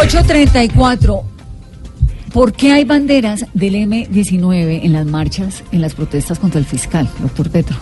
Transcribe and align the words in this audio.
834. 0.00 1.24
¿Por 2.32 2.52
qué 2.52 2.72
hay 2.72 2.84
banderas 2.84 3.46
del 3.52 3.74
M19 3.74 4.84
en 4.84 4.92
las 4.92 5.06
marchas, 5.06 5.64
en 5.72 5.80
las 5.80 5.94
protestas 5.94 6.38
contra 6.38 6.60
el 6.60 6.66
fiscal, 6.66 7.08
doctor 7.20 7.50
Petro? 7.50 7.76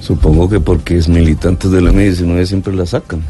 Supongo 0.00 0.48
que 0.48 0.58
porque 0.58 0.96
es 0.96 1.08
militantes 1.08 1.70
del 1.70 1.86
M19 1.86 2.44
siempre 2.46 2.74
la 2.74 2.86
sacan. 2.86 3.22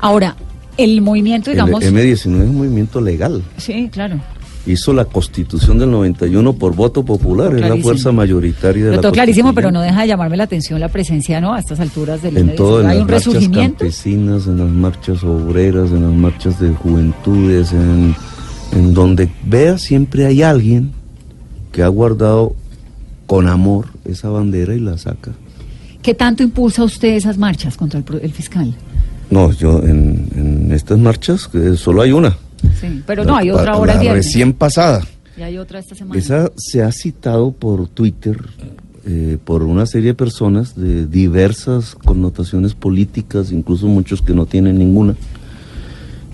Ahora, 0.00 0.34
el 0.76 1.00
movimiento, 1.02 1.50
digamos... 1.50 1.82
El 1.84 1.94
M19 1.94 2.12
es 2.12 2.26
un 2.26 2.56
movimiento 2.56 3.00
legal. 3.00 3.44
Sí, 3.58 3.88
claro. 3.92 4.20
Hizo 4.68 4.92
la 4.92 5.06
constitución 5.06 5.78
del 5.78 5.90
91 5.90 6.52
por 6.52 6.74
voto 6.74 7.04
popular, 7.04 7.54
es 7.54 7.62
la 7.62 7.76
fuerza 7.78 8.12
mayoritaria 8.12 8.90
de 8.90 8.96
la 8.96 9.10
clarísimo, 9.10 9.54
pero 9.54 9.70
no 9.70 9.80
deja 9.80 10.02
de 10.02 10.08
llamarme 10.08 10.36
la 10.36 10.44
atención 10.44 10.78
la 10.78 10.88
presencia, 10.88 11.40
¿no? 11.40 11.54
A 11.54 11.58
estas 11.58 11.80
alturas 11.80 12.22
del 12.22 12.36
En 12.36 12.54
todo, 12.54 12.80
en 12.80 12.86
¿Hay 12.86 12.98
las 12.98 13.06
marchas 13.06 13.26
resurgimiento? 13.26 13.78
campesinas, 13.78 14.46
en 14.46 14.58
las 14.58 14.68
marchas 14.68 15.24
obreras, 15.24 15.90
en 15.90 16.02
las 16.02 16.12
marchas 16.12 16.60
de 16.60 16.70
juventudes, 16.74 17.72
en, 17.72 18.14
en 18.72 18.94
donde 18.94 19.30
vea 19.44 19.78
siempre 19.78 20.26
hay 20.26 20.42
alguien 20.42 20.92
que 21.72 21.82
ha 21.82 21.88
guardado 21.88 22.54
con 23.26 23.48
amor 23.48 23.86
esa 24.04 24.30
bandera 24.30 24.74
y 24.74 24.80
la 24.80 24.98
saca. 24.98 25.32
¿Qué 26.02 26.14
tanto 26.14 26.42
impulsa 26.42 26.84
usted 26.84 27.14
esas 27.14 27.38
marchas 27.38 27.76
contra 27.76 28.02
el, 28.22 28.32
fiscal? 28.32 28.74
No, 29.30 29.52
yo 29.52 29.82
en, 29.82 30.70
estas 30.72 30.98
marchas 30.98 31.50
solo 31.76 32.02
hay 32.02 32.12
una. 32.12 32.36
Sí, 32.80 33.02
pero 33.06 33.24
no, 33.24 33.36
hay 33.36 33.50
otra 33.50 33.76
hora 33.76 34.02
la 34.02 34.12
recién 34.14 34.52
pasada. 34.52 35.02
Y 35.36 35.42
hay 35.42 35.58
otra 35.58 35.78
esta 35.78 35.94
semana. 35.94 36.18
Esa 36.18 36.50
se 36.56 36.82
ha 36.82 36.90
citado 36.90 37.52
por 37.52 37.88
Twitter 37.88 38.36
eh, 39.06 39.38
por 39.42 39.62
una 39.62 39.86
serie 39.86 40.08
de 40.08 40.14
personas 40.14 40.76
de 40.76 41.06
diversas 41.06 41.94
connotaciones 41.94 42.74
políticas, 42.74 43.52
incluso 43.52 43.86
muchos 43.86 44.20
que 44.20 44.34
no 44.34 44.46
tienen 44.46 44.78
ninguna. 44.78 45.14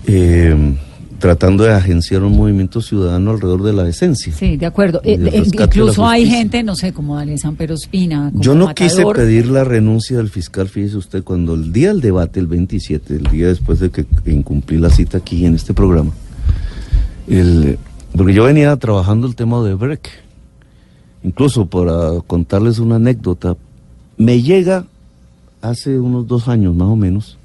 Eh, 0.07 0.75
tratando 1.19 1.63
de 1.63 1.73
agenciar 1.73 2.23
un 2.23 2.35
movimiento 2.35 2.81
ciudadano 2.81 3.31
alrededor 3.31 3.63
de 3.63 3.73
la 3.73 3.87
esencia. 3.87 4.33
Sí, 4.33 4.57
de 4.57 4.65
acuerdo. 4.65 5.01
Eh, 5.03 5.17
eh, 5.19 5.43
incluso 5.45 6.05
hay 6.05 6.27
gente, 6.27 6.61
no 6.63 6.75
sé, 6.75 6.93
como 6.93 7.15
Daniel 7.15 7.39
San 7.39 7.55
Pedro 7.55 7.75
Espina. 7.75 8.31
Yo 8.33 8.55
no 8.55 8.73
quise 8.73 9.05
pedir 9.13 9.47
la 9.47 9.63
renuncia 9.63 10.17
del 10.17 10.29
fiscal, 10.29 10.67
fíjese 10.67 10.97
usted, 10.97 11.23
cuando 11.23 11.53
el 11.53 11.71
día 11.71 11.89
del 11.89 12.01
debate, 12.01 12.39
el 12.39 12.47
27, 12.47 13.15
el 13.15 13.23
día 13.23 13.47
después 13.47 13.79
de 13.79 13.89
que 13.89 14.05
incumplí 14.25 14.77
la 14.77 14.89
cita 14.89 15.19
aquí 15.19 15.45
en 15.45 15.55
este 15.55 15.73
programa, 15.73 16.11
el, 17.27 17.77
porque 18.15 18.33
yo 18.33 18.43
venía 18.43 18.75
trabajando 18.77 19.27
el 19.27 19.35
tema 19.35 19.63
de 19.63 19.73
Breck. 19.73 20.09
Incluso 21.23 21.65
para 21.65 22.21
contarles 22.27 22.79
una 22.79 22.97
anécdota, 22.97 23.57
me 24.17 24.41
llega 24.41 24.85
hace 25.61 25.99
unos 25.99 26.27
dos 26.27 26.47
años 26.47 26.75
más 26.75 26.87
o 26.87 26.95
menos, 26.95 27.37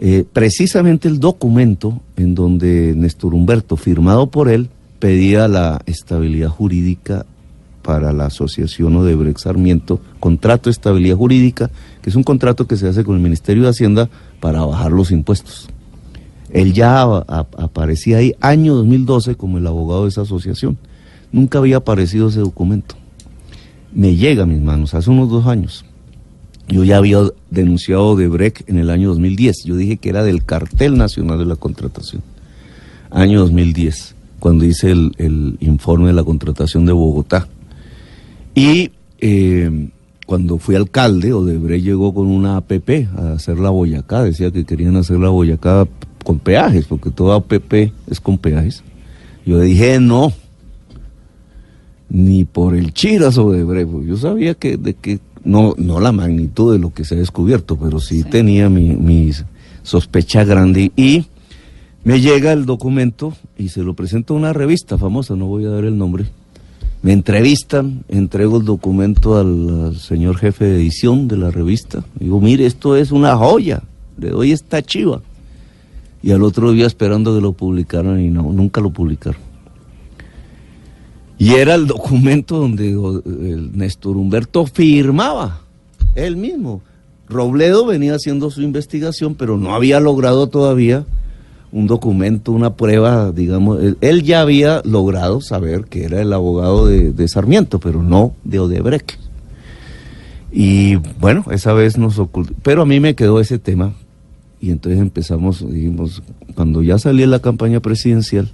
eh, 0.00 0.24
precisamente 0.32 1.08
el 1.08 1.18
documento 1.18 2.00
en 2.16 2.36
donde 2.36 2.94
Néstor 2.96 3.34
Humberto, 3.34 3.76
firmado 3.76 4.28
por 4.28 4.48
él, 4.48 4.70
pedía 5.00 5.48
la 5.48 5.80
estabilidad 5.86 6.48
jurídica 6.48 7.26
para 7.82 8.12
la 8.12 8.26
asociación 8.26 8.94
Odebrecht 8.96 9.38
Sarmiento, 9.38 10.00
contrato 10.20 10.64
de 10.64 10.72
estabilidad 10.72 11.16
jurídica, 11.16 11.70
que 12.00 12.10
es 12.10 12.16
un 12.16 12.22
contrato 12.22 12.66
que 12.66 12.76
se 12.76 12.86
hace 12.86 13.02
con 13.02 13.16
el 13.16 13.22
Ministerio 13.22 13.64
de 13.64 13.70
Hacienda 13.70 14.08
para 14.40 14.64
bajar 14.64 14.92
los 14.92 15.10
impuestos. 15.10 15.68
Él 16.50 16.72
ya 16.72 17.02
aparecía 17.02 18.18
ahí 18.18 18.34
año 18.40 18.74
2012 18.74 19.34
como 19.34 19.58
el 19.58 19.66
abogado 19.66 20.04
de 20.04 20.10
esa 20.10 20.22
asociación. 20.22 20.78
Nunca 21.32 21.58
había 21.58 21.78
aparecido 21.78 22.28
ese 22.28 22.40
documento. 22.40 22.94
Me 23.92 24.14
llega 24.16 24.44
a 24.44 24.46
mis 24.46 24.60
manos 24.60 24.94
hace 24.94 25.10
unos 25.10 25.28
dos 25.28 25.46
años. 25.46 25.84
Yo 26.68 26.84
ya 26.84 26.98
había 26.98 27.18
denunciado 27.50 28.14
de 28.14 28.28
Breck 28.28 28.64
en 28.66 28.78
el 28.78 28.90
año 28.90 29.08
2010. 29.08 29.64
Yo 29.64 29.76
dije 29.76 29.96
que 29.96 30.10
era 30.10 30.22
del 30.22 30.44
cartel 30.44 30.98
nacional 30.98 31.38
de 31.38 31.46
la 31.46 31.56
contratación. 31.56 32.22
Año 33.10 33.40
2010, 33.40 34.14
cuando 34.38 34.66
hice 34.66 34.90
el, 34.90 35.56
informe 35.60 36.08
de 36.08 36.12
la 36.12 36.24
contratación 36.24 36.84
de 36.84 36.92
Bogotá. 36.92 37.48
Y 38.54 38.90
eh, 39.18 39.88
cuando 40.26 40.58
fui 40.58 40.74
alcalde, 40.74 41.32
Odebrecht 41.32 41.86
llegó 41.86 42.12
con 42.12 42.26
una 42.26 42.58
APP 42.58 43.08
a 43.16 43.32
hacer 43.32 43.58
la 43.58 43.70
Boyacá. 43.70 44.22
Decía 44.24 44.50
que 44.50 44.66
querían 44.66 44.96
hacer 44.96 45.18
la 45.18 45.30
Boyacá 45.30 45.88
con 46.22 46.38
peajes, 46.38 46.84
porque 46.84 47.10
toda 47.10 47.36
APP 47.36 47.92
es 48.10 48.20
con 48.20 48.36
peajes. 48.36 48.82
Yo 49.46 49.58
dije 49.58 49.98
no, 50.00 50.34
ni 52.10 52.44
por 52.44 52.74
el 52.74 52.92
chiras 52.92 53.38
Odebrecht. 53.38 53.90
Yo 54.06 54.18
sabía 54.18 54.52
que 54.52 54.76
no, 55.44 55.74
no 55.76 56.00
la 56.00 56.12
magnitud 56.12 56.72
de 56.72 56.78
lo 56.78 56.92
que 56.92 57.04
se 57.04 57.14
ha 57.14 57.18
descubierto, 57.18 57.76
pero 57.76 58.00
sí, 58.00 58.24
tenía 58.24 58.68
mi, 58.68 59.32
sospecha 59.82 60.44
grande. 60.44 60.92
Y 60.96 61.26
me 62.04 62.20
llega 62.20 62.52
el 62.52 62.66
documento 62.66 63.34
y 63.56 63.68
se 63.68 63.82
lo 63.82 63.94
presento 63.94 64.34
a 64.34 64.36
una 64.36 64.52
revista 64.52 64.98
famosa, 64.98 65.36
no 65.36 65.46
voy 65.46 65.64
a 65.64 65.70
dar 65.70 65.84
el 65.84 65.96
nombre. 65.96 66.26
Me 67.00 67.12
entrevistan, 67.12 68.04
entrego 68.08 68.58
el 68.58 68.64
documento 68.64 69.38
al, 69.38 69.96
señor 69.96 70.36
jefe 70.36 70.64
de 70.64 70.76
edición 70.76 71.28
de 71.28 71.36
la 71.36 71.50
revista. 71.50 72.04
Digo, 72.18 72.40
mire, 72.40 72.66
esto 72.66 72.96
es 72.96 73.12
una 73.12 73.36
joya, 73.36 73.82
le 74.18 74.30
doy 74.30 74.52
esta 74.52 74.82
chiva. 74.82 75.20
Y 76.22 76.32
al 76.32 76.42
otro 76.42 76.72
día 76.72 76.86
esperando 76.86 77.34
que 77.34 77.40
lo 77.40 77.52
publicaran 77.52 78.20
y 78.20 78.28
no, 78.28 78.42
nunca 78.52 78.80
lo 78.80 78.90
publicaron. 78.90 79.47
Y 81.38 81.54
era 81.54 81.74
el 81.76 81.86
documento 81.86 82.58
donde 82.58 82.90
el 82.90 83.76
Néstor 83.76 84.16
Humberto 84.16 84.66
firmaba, 84.66 85.60
él 86.14 86.36
mismo. 86.36 86.82
Robledo 87.28 87.86
venía 87.86 88.14
haciendo 88.14 88.50
su 88.50 88.62
investigación, 88.62 89.34
pero 89.34 89.56
no 89.56 89.74
había 89.74 90.00
logrado 90.00 90.48
todavía 90.48 91.04
un 91.70 91.86
documento, 91.86 92.52
una 92.52 92.74
prueba, 92.74 93.32
digamos. 93.32 93.80
Él, 94.00 94.22
ya 94.22 94.40
había 94.40 94.80
logrado 94.84 95.40
saber 95.40 95.84
que 95.84 96.04
era 96.04 96.20
el 96.20 96.32
abogado 96.32 96.86
de, 96.86 97.28
Sarmiento, 97.28 97.78
pero 97.78 98.02
no 98.02 98.32
de 98.44 98.58
Odebrecht. 98.58 99.12
Y 100.50 100.96
bueno, 101.20 101.44
esa 101.50 101.74
vez 101.74 101.98
nos 101.98 102.18
ocultó. 102.18 102.54
Pero 102.62 102.82
a 102.82 102.86
mí 102.86 103.00
me 103.00 103.14
quedó 103.14 103.38
ese 103.38 103.58
tema. 103.58 103.92
Y 104.60 104.70
entonces 104.70 105.00
empezamos, 105.00 105.64
dijimos, 105.70 106.22
cuando 106.54 106.82
ya 106.82 106.98
salí 106.98 107.22
en 107.22 107.30
la 107.30 107.38
campaña 107.38 107.80
presidencial 107.80 108.50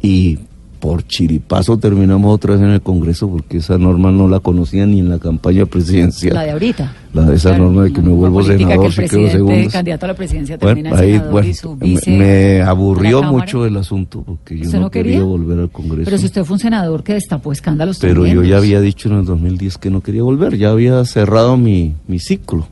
y 0.00 0.38
por 0.84 1.02
chiripazo 1.06 1.78
terminamos 1.78 2.34
otra 2.34 2.52
vez 2.52 2.62
en 2.62 2.68
el 2.68 2.82
Congreso 2.82 3.26
porque 3.26 3.56
esa 3.56 3.78
norma 3.78 4.10
no 4.10 4.28
la 4.28 4.40
conocía 4.40 4.84
ni 4.84 5.00
en 5.00 5.08
la 5.08 5.18
campaña 5.18 5.64
presidencial. 5.64 6.34
La 6.34 6.42
de 6.42 6.50
ahorita. 6.50 6.92
La 7.14 7.22
de 7.22 7.36
esa 7.36 7.56
norma 7.56 7.84
de 7.84 7.92
que 7.94 8.02
me 8.02 8.10
vuelvo 8.10 8.42
senador 8.42 8.92
si 8.92 9.08
quedo 9.08 9.46
candidato 9.72 10.04
a 10.04 10.08
la 10.08 10.14
presidencia 10.14 10.58
termina 10.58 10.90
bueno, 10.90 11.02
ahí, 11.02 11.18
bueno, 11.30 11.48
y 11.48 11.54
su 11.54 11.74
vice 11.74 12.10
Me 12.10 12.60
aburrió 12.60 13.22
mucho 13.22 13.64
el 13.64 13.78
asunto 13.78 14.22
porque 14.26 14.58
yo 14.58 14.78
no, 14.78 14.90
quería 14.90 15.22
volver 15.22 15.60
al 15.60 15.70
Congreso. 15.70 16.04
Pero 16.04 16.18
si 16.18 16.26
usted 16.26 16.44
fue 16.44 16.56
un 16.56 16.60
senador 16.60 17.02
que 17.02 17.14
destapó 17.14 17.50
escándalos 17.50 17.98
Pero 17.98 18.26
yo 18.26 18.42
ya 18.42 18.58
había 18.58 18.82
dicho 18.82 19.08
en 19.08 19.20
el 19.20 19.24
2010 19.24 19.78
que 19.78 19.88
no 19.88 20.02
quería 20.02 20.22
volver, 20.22 20.58
ya 20.58 20.68
había 20.68 21.02
cerrado 21.06 21.56
mi, 21.56 21.94
mi 22.06 22.18
ciclo. 22.18 22.68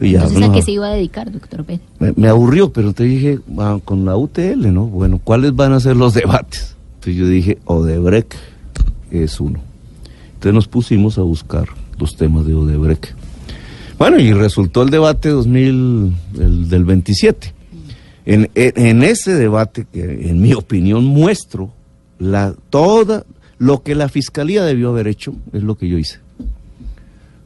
Y 0.00 0.12
ya, 0.12 0.22
Entonces, 0.22 0.48
¿a 0.48 0.52
qué 0.52 0.62
se 0.62 0.70
iba 0.70 0.86
a 0.86 0.92
dedicar, 0.92 1.30
doctor 1.30 1.62
P? 1.64 1.78
Me, 1.98 2.14
me 2.16 2.28
aburrió, 2.28 2.72
pero 2.72 2.94
te 2.94 3.04
dije, 3.04 3.40
ah, 3.58 3.80
con 3.84 4.06
la 4.06 4.16
UTL, 4.16 4.72
¿no? 4.72 4.86
Bueno, 4.86 5.20
¿cuáles 5.22 5.54
van 5.54 5.74
a 5.74 5.80
ser 5.80 5.94
los 5.94 6.14
debates? 6.14 6.77
Yo 7.14 7.28
dije, 7.28 7.58
Odebrecht 7.64 8.34
es 9.10 9.40
uno. 9.40 9.60
Entonces 10.34 10.54
nos 10.54 10.68
pusimos 10.68 11.18
a 11.18 11.22
buscar 11.22 11.68
los 11.98 12.16
temas 12.16 12.46
de 12.46 12.54
Odebrecht. 12.54 13.14
Bueno, 13.98 14.18
y 14.18 14.32
resultó 14.32 14.82
el 14.82 14.90
debate 14.90 15.30
2000, 15.30 16.14
del 16.68 16.84
27. 16.84 17.52
En, 18.26 18.48
en, 18.54 19.02
ese 19.02 19.34
debate, 19.34 19.86
que 19.92 20.28
en 20.28 20.40
mi 20.40 20.54
opinión 20.54 21.04
muestro 21.04 21.72
la, 22.18 22.54
toda 22.70 23.24
lo 23.58 23.82
que 23.82 23.94
la 23.94 24.08
fiscalía 24.08 24.64
debió 24.64 24.90
haber 24.90 25.08
hecho, 25.08 25.34
es 25.52 25.62
lo 25.62 25.76
que 25.76 25.88
yo 25.88 25.98
hice. 25.98 26.20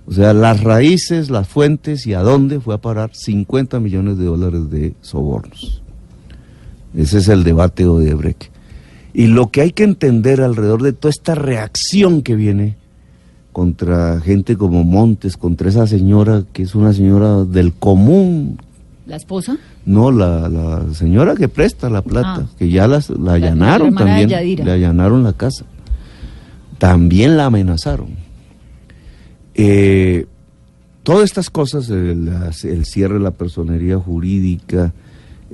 O 0.06 0.12
sea, 0.12 0.34
las 0.34 0.62
raíces, 0.62 1.30
las 1.30 1.48
fuentes 1.48 2.06
y 2.06 2.12
a 2.12 2.20
dónde 2.20 2.60
fue 2.60 2.74
a 2.74 2.78
parar 2.78 3.12
50 3.14 3.80
millones 3.80 4.18
de 4.18 4.24
dólares 4.24 4.70
de 4.70 4.94
sobornos. 5.00 5.80
Ese 6.94 7.18
es 7.18 7.28
el 7.28 7.44
debate 7.44 7.84
de 7.84 7.88
Odebrecht. 7.88 8.51
Y 9.14 9.26
lo 9.26 9.50
que 9.50 9.60
hay 9.60 9.72
que 9.72 9.84
entender 9.84 10.40
alrededor 10.40 10.82
de 10.82 10.92
toda 10.92 11.10
esta 11.10 11.34
reacción 11.34 12.22
que 12.22 12.34
viene 12.34 12.76
contra 13.52 14.20
gente 14.20 14.56
como 14.56 14.84
Montes, 14.84 15.36
contra 15.36 15.68
esa 15.68 15.86
señora 15.86 16.44
que 16.52 16.62
es 16.62 16.74
una 16.74 16.92
señora 16.92 17.44
del 17.44 17.74
común. 17.74 18.58
¿La 19.06 19.16
esposa? 19.16 19.58
No, 19.84 20.10
la, 20.10 20.86
señora 20.94 21.34
que 21.34 21.48
presta 21.48 21.90
la 21.90 22.02
plata, 22.02 22.46
ah. 22.46 22.56
que 22.58 22.70
ya 22.70 22.86
las, 22.86 23.10
la 23.10 23.34
allanaron 23.34 23.94
también, 23.94 24.30
le 24.30 24.70
allanaron 24.70 25.22
la 25.22 25.34
casa. 25.34 25.66
También 26.78 27.36
la 27.36 27.46
amenazaron. 27.46 28.10
Eh, 29.54 30.26
todas 31.02 31.24
estas 31.24 31.50
cosas, 31.50 31.90
el 31.90 32.84
cierre 32.86 33.14
de 33.14 33.20
la 33.20 33.32
personería 33.32 33.98
jurídica, 33.98 34.94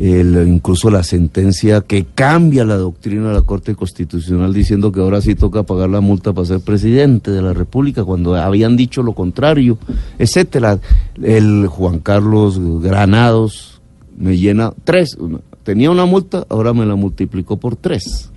incluso 0.00 0.90
la 0.90 1.02
sentencia 1.02 1.80
que 1.80 2.04
cambia 2.04 2.64
la 2.64 2.76
doctrina 2.76 3.28
de 3.28 3.34
la 3.34 3.42
Corte 3.42 3.74
Constitucional 3.74 4.54
diciendo 4.54 4.92
que 4.92 5.00
ahora 5.00 5.20
sí 5.20 5.34
toca 5.34 5.64
pagar 5.64 5.90
la 5.90 6.00
multa 6.00 6.32
para 6.32 6.46
ser 6.46 6.60
presidente 6.60 7.32
de 7.32 7.42
la 7.42 7.52
República 7.52 8.04
cuando 8.04 8.36
habían 8.36 8.76
dicho 8.76 9.02
lo 9.02 9.12
contrario, 9.12 9.76
etcétera. 10.18 10.78
El 11.20 11.66
Juan 11.66 11.98
Carlos 11.98 12.60
Granados 12.80 13.80
Me 14.16 14.36
llena 14.36 14.72
tres. 14.84 15.16
Tenía 15.64 15.90
una 15.90 16.06
multa, 16.06 16.46
ahora 16.48 16.72
me 16.72 16.86
la 16.86 16.94
multiplicó 16.94 17.56
por 17.56 17.74
tres. 17.74 18.30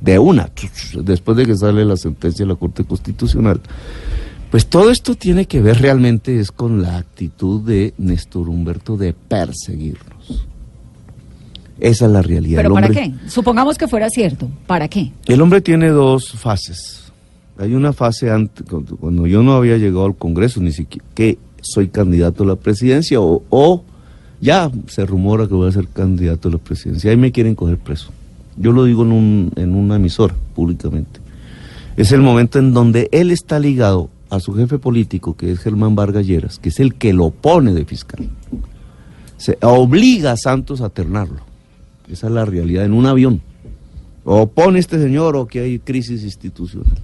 De 0.00 0.18
una, 0.18 0.50
después 1.02 1.36
de 1.38 1.46
que 1.46 1.56
sale 1.56 1.84
la 1.86 1.96
sentencia 1.96 2.44
de 2.44 2.52
la 2.52 2.58
Corte 2.58 2.84
Constitucional. 2.84 3.60
Pues 4.50 4.66
todo 4.66 4.90
esto 4.90 5.14
tiene 5.14 5.46
que 5.46 5.60
ver 5.60 5.80
realmente 5.80 6.38
es 6.38 6.52
con 6.52 6.82
la 6.82 6.98
actitud 6.98 7.62
de 7.62 7.94
Néstor 7.98 8.48
Humberto 8.48 8.96
de 8.96 9.14
perseguirnos. 9.14 10.15
Esa 11.78 12.06
es 12.06 12.12
la 12.12 12.22
realidad. 12.22 12.62
¿Pero 12.62 12.74
para 12.74 12.88
qué? 12.88 13.12
Supongamos 13.26 13.76
que 13.76 13.86
fuera 13.86 14.08
cierto. 14.08 14.48
¿Para 14.66 14.88
qué? 14.88 15.12
El 15.26 15.40
hombre 15.40 15.60
tiene 15.60 15.88
dos 15.88 16.32
fases. 16.32 17.12
Hay 17.58 17.74
una 17.74 17.92
fase 17.92 18.30
antes, 18.30 18.66
cuando 19.00 19.26
yo 19.26 19.42
no 19.42 19.54
había 19.54 19.78
llegado 19.78 20.04
al 20.04 20.14
Congreso, 20.14 20.60
ni 20.60 20.72
siquiera 20.72 21.06
que 21.14 21.38
soy 21.62 21.88
candidato 21.88 22.44
a 22.44 22.46
la 22.46 22.56
presidencia, 22.56 23.18
o, 23.20 23.84
ya 24.40 24.70
se 24.88 25.06
rumora 25.06 25.46
que 25.46 25.54
voy 25.54 25.68
a 25.68 25.72
ser 25.72 25.88
candidato 25.88 26.48
a 26.48 26.52
la 26.52 26.58
presidencia. 26.58 27.10
Ahí 27.10 27.16
me 27.16 27.32
quieren 27.32 27.54
coger 27.54 27.78
preso. 27.78 28.10
Yo 28.58 28.72
lo 28.72 28.84
digo 28.84 29.02
en, 29.02 29.12
un, 29.12 29.52
en 29.56 29.74
una 29.74 29.96
emisora 29.96 30.34
públicamente. 30.54 31.20
Es 31.96 32.12
el 32.12 32.20
momento 32.20 32.58
en 32.58 32.74
donde 32.74 33.08
él 33.10 33.30
está 33.30 33.58
ligado 33.58 34.10
a 34.28 34.40
su 34.40 34.54
jefe 34.54 34.78
político, 34.78 35.34
que 35.36 35.52
es 35.52 35.60
Germán 35.60 35.94
Vargas 35.94 36.26
Lleras, 36.26 36.58
que 36.58 36.68
es 36.68 36.80
el 36.80 36.94
que 36.94 37.12
lo 37.12 37.30
pone 37.30 37.72
de 37.72 37.84
fiscal. 37.84 38.28
Se 39.38 39.56
obliga 39.62 40.32
a 40.32 40.36
Santos 40.36 40.80
a 40.80 40.90
ternarlo. 40.90 41.55
Esa 42.10 42.26
es 42.28 42.32
la 42.32 42.44
realidad 42.44 42.84
en 42.84 42.92
un 42.92 43.06
avión. 43.06 43.40
O 44.24 44.46
pone 44.46 44.78
este 44.78 45.00
señor 45.00 45.36
o 45.36 45.46
que 45.46 45.60
hay 45.60 45.78
crisis 45.78 46.22
institucional. 46.24 46.96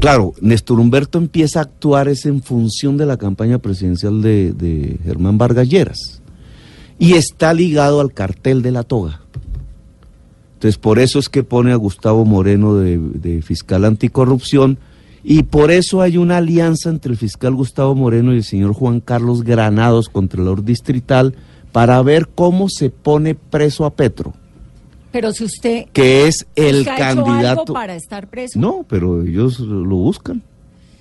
Claro, 0.00 0.34
Néstor 0.40 0.78
Humberto 0.78 1.18
empieza 1.18 1.60
a 1.60 1.62
actuar 1.62 2.08
es 2.08 2.26
en 2.26 2.42
función 2.42 2.96
de 2.96 3.06
la 3.06 3.16
campaña 3.16 3.58
presidencial 3.58 4.20
de, 4.20 4.98
Germán 5.04 5.38
Vargas 5.38 5.68
Lleras. 5.68 6.20
Y 6.98 7.14
está 7.14 7.52
ligado 7.54 8.00
al 8.00 8.12
cartel 8.12 8.62
de 8.62 8.72
la 8.72 8.82
toga. 8.82 9.20
Entonces, 10.54 10.78
por 10.78 10.98
eso 10.98 11.18
es 11.18 11.28
que 11.28 11.42
pone 11.42 11.72
a 11.72 11.76
Gustavo 11.76 12.24
Moreno 12.24 12.76
de, 12.76 12.98
de 12.98 13.42
fiscal 13.42 13.84
anticorrupción 13.84 14.78
y 15.22 15.42
por 15.42 15.70
eso 15.70 16.02
hay 16.02 16.18
una 16.18 16.36
alianza 16.36 16.88
entre 16.88 17.10
el 17.10 17.18
fiscal 17.18 17.54
Gustavo 17.54 17.94
Moreno 17.94 18.32
y 18.32 18.36
el 18.36 18.44
señor 18.44 18.72
Juan 18.72 19.00
Carlos 19.00 19.42
Granados, 19.42 20.08
Contralor 20.08 20.64
Distrital, 20.64 21.34
para 21.76 22.00
ver 22.00 22.26
cómo 22.34 22.70
se 22.70 22.88
pone 22.88 23.34
preso 23.34 23.84
a 23.84 23.90
Petro. 23.94 24.32
Pero 25.12 25.30
si 25.32 25.44
usted... 25.44 25.84
Que 25.92 26.26
es 26.26 26.46
el 26.56 26.86
candidato... 26.86 27.74
para 27.74 27.94
estar 27.94 28.28
preso? 28.28 28.58
No, 28.58 28.86
pero 28.88 29.22
ellos 29.22 29.60
lo 29.60 29.96
buscan. 29.96 30.42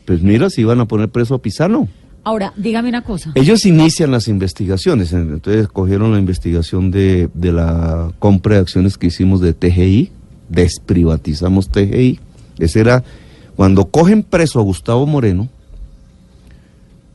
Pues 0.03 0.21
mira, 0.21 0.49
si 0.49 0.59
iban 0.59 0.81
a 0.81 0.85
poner 0.85 1.07
preso 1.07 1.33
a 1.33 1.41
Pisano. 1.41 1.87
Ahora, 2.25 2.51
dígame 2.57 2.89
una 2.89 3.05
cosa. 3.05 3.31
Ellos 3.35 3.65
inician 3.65 4.11
las 4.11 4.27
investigaciones, 4.27 5.13
entonces 5.13 5.69
cogieron 5.69 6.11
la 6.11 6.19
investigación 6.19 6.91
de, 6.91 7.29
de 7.33 7.53
la 7.53 8.11
compra 8.19 8.55
de 8.55 8.61
acciones 8.63 8.97
que 8.97 9.07
hicimos 9.07 9.39
de 9.39 9.53
TGI, 9.53 10.11
desprivatizamos 10.49 11.69
TGI. 11.69 12.19
Ese 12.59 12.81
era, 12.81 13.01
cuando 13.55 13.85
cogen 13.85 14.23
preso 14.23 14.59
a 14.59 14.63
Gustavo 14.63 15.07
Moreno, 15.07 15.47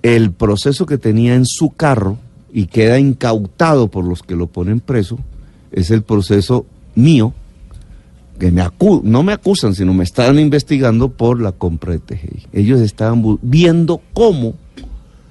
el 0.00 0.32
proceso 0.32 0.86
que 0.86 0.96
tenía 0.96 1.34
en 1.34 1.44
su 1.44 1.68
carro 1.68 2.16
y 2.52 2.66
queda 2.66 2.98
incautado 2.98 3.88
por 3.88 4.04
los 4.04 4.22
que 4.22 4.36
lo 4.36 4.46
ponen 4.46 4.80
preso, 4.80 5.18
es 5.72 5.90
el 5.90 6.02
proceso 6.02 6.66
mío, 6.94 7.32
que 8.38 8.50
me 8.50 8.62
acu 8.62 9.02
no 9.04 9.22
me 9.22 9.32
acusan, 9.32 9.74
sino 9.74 9.92
me 9.94 10.04
están 10.04 10.38
investigando 10.38 11.10
por 11.10 11.40
la 11.40 11.52
compra 11.52 11.92
de 11.92 11.98
TGI. 11.98 12.46
Ellos 12.52 12.80
estaban 12.80 13.38
viendo 13.42 14.00
cómo 14.12 14.54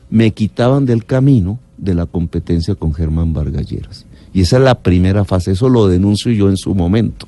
me 0.10 0.32
quitaban 0.32 0.86
del 0.86 1.06
camino 1.06 1.60
de 1.78 1.96
la 1.96 2.06
competencia 2.06 2.76
con 2.76 2.94
Germán 2.94 3.34
Vargalleras. 3.34 4.06
Y 4.34 4.42
esa 4.42 4.58
es 4.58 4.64
la 4.64 4.80
primera 4.82 5.26
fase, 5.26 5.52
eso 5.52 5.70
lo 5.70 5.88
denuncio 5.88 6.32
yo 6.32 6.50
en 6.50 6.58
su 6.58 6.76
momento. 6.76 7.28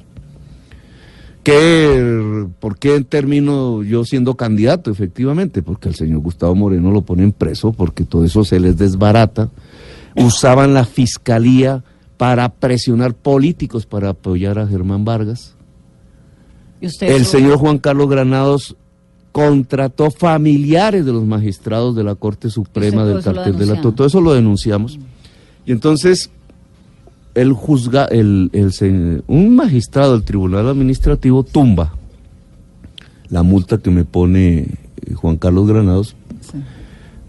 ¿Qué, 1.44 2.45
¿Por 2.59 2.77
qué 2.77 3.01
termino 3.01 3.81
yo 3.81 4.05
siendo 4.05 4.35
candidato? 4.35 4.91
Efectivamente, 4.91 5.63
porque 5.63 5.89
al 5.89 5.95
señor 5.95 6.19
Gustavo 6.19 6.53
Moreno 6.53 6.91
lo 6.91 7.01
ponen 7.01 7.31
preso, 7.31 7.71
porque 7.71 8.03
todo 8.03 8.23
eso 8.23 8.45
se 8.45 8.59
les 8.59 8.77
desbarata 8.77 9.49
usaban 10.15 10.73
la 10.73 10.85
fiscalía 10.85 11.83
para 12.17 12.49
presionar 12.49 13.13
políticos 13.15 13.85
para 13.85 14.09
apoyar 14.09 14.59
a 14.59 14.67
Germán 14.67 15.05
Vargas. 15.05 15.55
el 16.79 17.25
señor 17.25 17.57
Juan 17.57 17.79
Carlos 17.79 18.09
Granados 18.09 18.75
contrató 19.31 20.11
familiares 20.11 21.05
de 21.05 21.13
los 21.13 21.25
magistrados 21.25 21.95
de 21.95 22.03
la 22.03 22.15
Corte 22.15 22.49
Suprema 22.49 23.05
del 23.05 23.23
cartel 23.23 23.57
de 23.57 23.65
la 23.65 23.81
Todo 23.81 24.05
eso 24.05 24.21
lo 24.21 24.33
denunciamos. 24.33 24.99
Y 25.65 25.71
entonces 25.71 26.29
el 27.33 27.53
juzga, 27.53 28.05
el, 28.05 28.51
un 29.27 29.55
magistrado 29.55 30.13
del 30.13 30.23
Tribunal 30.23 30.67
Administrativo 30.67 31.43
tumba 31.43 31.93
la 33.29 33.43
multa 33.43 33.77
que 33.77 33.89
me 33.89 34.03
pone 34.03 34.59
eh, 34.59 35.13
Juan 35.15 35.37
Carlos 35.37 35.65
Granados. 35.65 36.15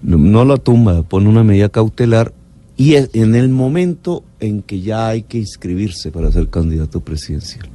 no 0.02 0.44
la 0.44 0.56
tumba, 0.56 1.02
pone 1.04 1.28
una 1.28 1.44
medida 1.44 1.68
cautelar 1.68 2.34
y 2.82 2.96
en 2.96 3.36
el 3.36 3.48
momento 3.48 4.24
en 4.40 4.60
que 4.60 4.80
ya 4.80 5.06
hay 5.06 5.22
que 5.22 5.38
inscribirse 5.38 6.10
para 6.10 6.32
ser 6.32 6.48
candidato 6.48 6.98
presidencial. 6.98 7.68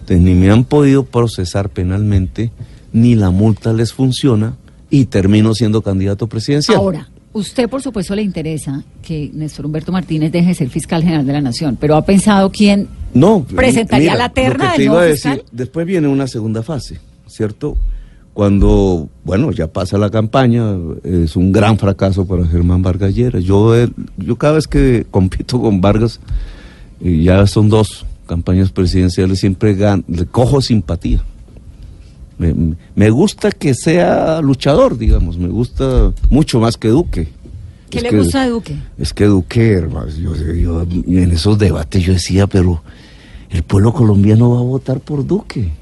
Entonces 0.00 0.20
ni 0.20 0.34
me 0.34 0.50
han 0.50 0.64
podido 0.64 1.04
procesar 1.04 1.68
penalmente, 1.68 2.50
ni 2.92 3.14
la 3.14 3.30
multa 3.30 3.72
les 3.72 3.92
funciona 3.92 4.56
y 4.90 5.04
termino 5.04 5.54
siendo 5.54 5.80
candidato 5.80 6.26
presidencial. 6.26 6.76
Ahora, 6.76 7.08
usted 7.32 7.68
por 7.68 7.82
supuesto 7.82 8.16
le 8.16 8.22
interesa 8.22 8.82
que 9.00 9.30
Néstor 9.32 9.66
Humberto 9.66 9.92
Martínez 9.92 10.32
deje 10.32 10.48
de 10.48 10.54
ser 10.54 10.70
fiscal 10.70 11.04
general 11.04 11.24
de 11.24 11.34
la 11.34 11.40
Nación, 11.40 11.78
pero 11.80 11.94
¿ha 11.94 12.04
pensado 12.04 12.50
quién 12.50 12.88
no, 13.14 13.44
presentaría 13.44 14.16
la 14.16 14.30
terna 14.30 14.72
te 14.74 14.82
iba 14.82 15.02
a 15.02 15.04
decir, 15.04 15.44
Después 15.52 15.86
viene 15.86 16.08
una 16.08 16.26
segunda 16.26 16.64
fase, 16.64 16.98
¿cierto? 17.28 17.76
Cuando, 18.38 19.08
bueno, 19.24 19.50
ya 19.50 19.66
pasa 19.66 19.98
la 19.98 20.10
campaña, 20.10 20.76
es 21.02 21.34
un 21.34 21.50
gran 21.50 21.76
fracaso 21.76 22.24
para 22.24 22.46
Germán 22.46 22.82
Vargas 22.82 23.12
Lleras. 23.12 23.42
Yo, 23.42 23.74
eh, 23.74 23.88
yo 24.16 24.36
cada 24.36 24.52
vez 24.52 24.68
que 24.68 25.04
compito 25.10 25.60
con 25.60 25.80
Vargas, 25.80 26.20
y 27.00 27.24
ya 27.24 27.44
son 27.48 27.68
dos 27.68 28.06
campañas 28.28 28.70
presidenciales, 28.70 29.40
siempre 29.40 29.76
le 30.06 30.26
cojo 30.26 30.60
simpatía. 30.62 31.20
Me, 32.38 33.10
gusta 33.10 33.50
que 33.50 33.74
sea 33.74 34.40
luchador, 34.40 34.96
digamos, 34.96 35.36
me 35.36 35.48
gusta 35.48 36.12
mucho 36.30 36.60
más 36.60 36.76
que 36.76 36.90
Duque. 36.90 37.30
¿Qué 37.90 38.02
le 38.02 38.16
gusta 38.16 38.44
de 38.44 38.50
Duque? 38.50 38.76
Es 38.98 39.12
que 39.12 39.24
Duque, 39.24 39.72
hermano, 39.72 40.10
yo, 40.10 40.82
en 41.08 41.32
esos 41.32 41.58
debates 41.58 42.04
yo 42.04 42.12
decía, 42.12 42.46
pero 42.46 42.84
el 43.50 43.64
pueblo 43.64 43.92
colombiano 43.92 44.52
va 44.52 44.60
a 44.60 44.62
votar 44.62 45.00
por 45.00 45.26
Duque. 45.26 45.72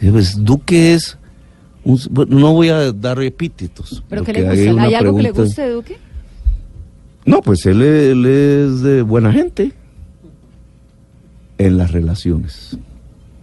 Pues, 0.00 0.42
Duque 0.42 0.94
es 0.94 1.18
no 1.84 2.52
voy 2.52 2.68
a 2.68 2.92
dar 2.92 3.22
epítetos. 3.22 4.02
¿Pero 4.08 4.24
qué 4.24 4.32
le 4.32 4.42
gusta? 4.42 4.82
¿Hay 4.82 4.94
algo 4.94 5.16
que 5.16 5.22
le 5.22 5.30
guste 5.30 5.68
Duque? 5.70 5.98
No, 7.24 7.42
pues 7.42 7.66
él, 7.66 7.82
es 7.82 8.80
de 8.82 9.02
buena 9.02 9.32
gente 9.32 9.72
en 11.58 11.76
las 11.76 11.92
relaciones, 11.92 12.78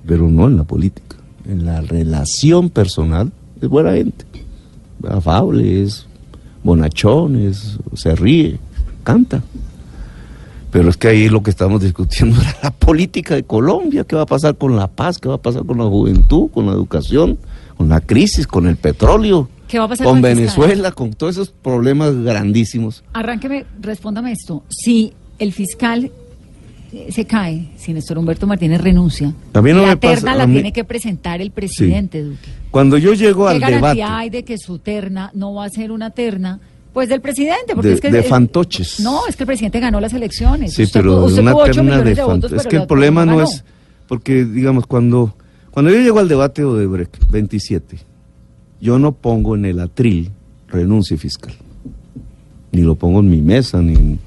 pero 0.07 0.27
no 0.27 0.47
en 0.47 0.57
la 0.57 0.63
política. 0.63 1.17
En 1.47 1.65
la 1.65 1.81
relación 1.81 2.71
personal 2.71 3.31
es 3.61 3.69
buena 3.69 3.93
gente. 3.93 4.25
Afable, 5.07 5.83
es 5.83 6.07
bonachón, 6.63 7.53
se 7.93 8.15
ríe, 8.15 8.57
canta. 9.03 9.43
Pero 10.71 10.89
es 10.89 10.97
que 10.97 11.07
ahí 11.09 11.29
lo 11.29 11.43
que 11.43 11.51
estamos 11.51 11.81
discutiendo 11.81 12.41
era 12.41 12.57
la 12.63 12.71
política 12.71 13.35
de 13.35 13.43
Colombia, 13.43 14.03
qué 14.03 14.15
va 14.15 14.23
a 14.23 14.25
pasar 14.25 14.57
con 14.57 14.75
la 14.75 14.87
paz, 14.87 15.19
qué 15.19 15.29
va 15.29 15.35
a 15.35 15.41
pasar 15.41 15.63
con 15.63 15.77
la 15.77 15.85
juventud, 15.85 16.49
con 16.51 16.65
la 16.65 16.71
educación 16.71 17.37
con 17.77 17.89
la 17.89 18.01
crisis, 18.01 18.47
con 18.47 18.67
el 18.67 18.77
petróleo. 18.77 19.49
¿Qué 19.67 19.79
va 19.79 19.85
a 19.85 19.87
pasar 19.87 20.05
con, 20.05 20.21
Venezuela, 20.21 20.91
con 20.91 21.13
todos 21.13 21.35
esos 21.35 21.49
problemas 21.49 22.15
grandísimos. 22.15 23.03
Arránqueme, 23.13 23.65
respóndame 23.81 24.31
esto. 24.31 24.63
Si 24.69 25.13
el 25.39 25.53
fiscal 25.53 26.11
eh, 26.93 27.11
se 27.11 27.25
cae, 27.25 27.71
si 27.75 27.93
Néstor 27.93 28.17
Humberto 28.17 28.45
Martínez 28.47 28.81
renuncia, 28.81 29.33
la 29.53 29.95
terna 29.95 30.35
la 30.35 30.45
tiene 30.45 30.71
que 30.71 30.83
presentar 30.83 31.41
el 31.41 31.51
presidente 31.51 32.21
Duque. 32.21 32.49
Cuando 32.71 32.97
yo 32.97 33.13
llego 33.13 33.47
al 33.47 33.59
debate... 33.59 33.73
¿Qué 33.73 33.81
garantía 33.81 34.17
hay 34.17 34.29
de 34.29 34.43
que 34.43 34.57
su 34.57 34.79
terna 34.79 35.31
no 35.33 35.53
va 35.55 35.65
a 35.65 35.69
ser 35.69 35.91
una 35.91 36.11
terna 36.11 36.59
pues 36.93 37.09
del 37.09 37.19
presidente, 37.19 37.75
porque 37.75 37.89
de, 37.89 37.93
es 37.95 38.01
que 38.01 38.09
de 38.09 38.23
fantoches. 38.23 39.01
No, 39.01 39.27
es 39.27 39.35
que 39.35 39.43
el 39.43 39.47
presidente 39.47 39.81
ganó 39.81 39.99
las 39.99 40.13
elecciones. 40.13 40.73
Sí, 40.73 40.85
pero 40.93 41.25
una 41.25 41.53
terna 41.65 42.01
de, 42.01 42.15
fantoches. 42.15 42.61
Es 42.61 42.67
que 42.67 42.77
el 42.77 42.87
problema 42.87 43.25
no 43.25 43.41
es 43.41 43.65
porque 44.07 44.45
digamos 44.45 44.87
cuando 44.87 45.35
cuando 45.75 45.91
yo 45.91 45.99
llego 45.99 46.19
al 46.19 46.29
debate 46.29 46.61
de 46.61 46.69
Odebrecht 46.69 47.29
27, 47.29 47.97
yo 48.79 48.97
no 48.97 49.11
pongo 49.11 49.55
en 49.55 49.65
el 49.65 49.81
atril 49.81 50.31
renuncie 50.69 51.17
fiscal. 51.17 51.53
Ni 52.71 52.81
lo 52.81 52.95
pongo 52.95 53.19
en 53.19 53.29
mi 53.29 53.41
mesa, 53.41 53.81
ni... 53.81 54.17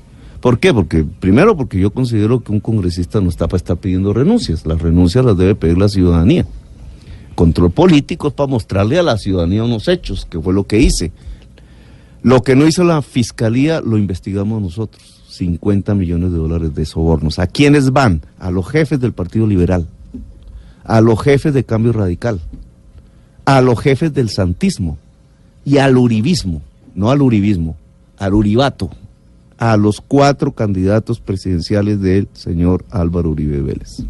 ¿Por 0.42 0.58
qué? 0.58 0.74
Porque, 0.74 1.04
primero, 1.04 1.56
porque 1.56 1.80
yo 1.80 1.90
considero 1.90 2.44
que 2.44 2.52
un 2.52 2.60
congresista 2.60 3.22
no 3.22 3.30
está 3.30 3.48
para 3.48 3.56
estar 3.56 3.78
pidiendo 3.78 4.12
renuncias. 4.12 4.66
Las 4.66 4.82
renuncias 4.82 5.24
las 5.24 5.38
debe 5.38 5.54
pedir 5.54 5.78
la 5.78 5.88
ciudadanía. 5.88 6.44
Control 7.34 7.70
político 7.70 8.28
es 8.28 8.34
para 8.34 8.46
mostrarle 8.46 8.98
a 8.98 9.02
la 9.02 9.16
ciudadanía 9.16 9.64
unos 9.64 9.88
hechos, 9.88 10.26
que 10.26 10.38
fue 10.38 10.52
lo 10.52 10.64
que 10.64 10.80
hice. 10.80 11.12
Lo 12.22 12.42
que 12.42 12.56
no 12.56 12.66
hizo 12.66 12.84
la 12.84 13.00
fiscalía 13.00 13.80
lo 13.80 13.96
investigamos 13.96 14.60
nosotros 14.60 15.02
50 15.30 15.94
millones 15.94 16.30
de 16.30 16.36
dólares 16.36 16.74
de 16.74 16.84
sobornos. 16.84 17.38
¿A 17.38 17.46
quiénes 17.46 17.90
van? 17.90 18.20
A 18.38 18.50
los 18.50 18.68
jefes 18.68 19.00
del 19.00 19.14
Partido 19.14 19.46
Liberal, 19.46 19.88
a 20.88 21.02
los 21.02 21.22
jefes 21.22 21.52
de 21.52 21.64
Cambio 21.64 21.92
Radical, 21.92 22.40
a 23.44 23.60
los 23.60 23.78
jefes 23.78 24.12
del 24.14 24.30
Santismo 24.30 24.98
y 25.64 25.76
al 25.76 25.98
Uribismo, 25.98 26.62
no 26.94 27.10
al 27.10 27.20
Uribismo, 27.20 27.76
al 28.16 28.34
Uribato, 28.34 28.90
a 29.58 29.76
los 29.76 30.00
cuatro 30.00 30.52
candidatos 30.52 31.20
presidenciales 31.20 32.00
del 32.00 32.28
señor 32.32 32.86
Álvaro 32.90 33.30
Uribe 33.30 33.60
Vélez. 33.60 34.02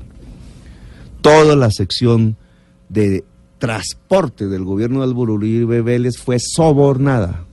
Toda 1.21 1.57
la 1.57 1.73
sección 1.73 2.37
de 2.89 3.25
transporte 3.59 4.47
del 4.47 4.65
gobierno 4.65 5.01
de 5.01 5.07
Álvaro 5.07 5.35
Uribe 5.35 5.83
Vélez 5.83 6.17
fue 6.17 6.39
sobornada. 6.39 7.45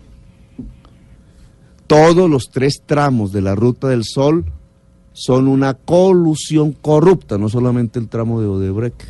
Todos 1.87 2.29
los 2.29 2.51
tres 2.51 2.83
tramos 2.85 3.31
de 3.31 3.41
la 3.41 3.55
Ruta 3.55 3.87
del 3.87 4.03
Sol 4.03 4.45
son 5.15 5.47
una 5.47 5.75
colusión 5.75 6.73
corrupta, 6.73 7.37
no 7.37 7.47
solamente 7.47 7.99
el 7.99 8.09
tramo 8.09 8.41
de 8.41 8.47
Odebrecht. 8.47 9.01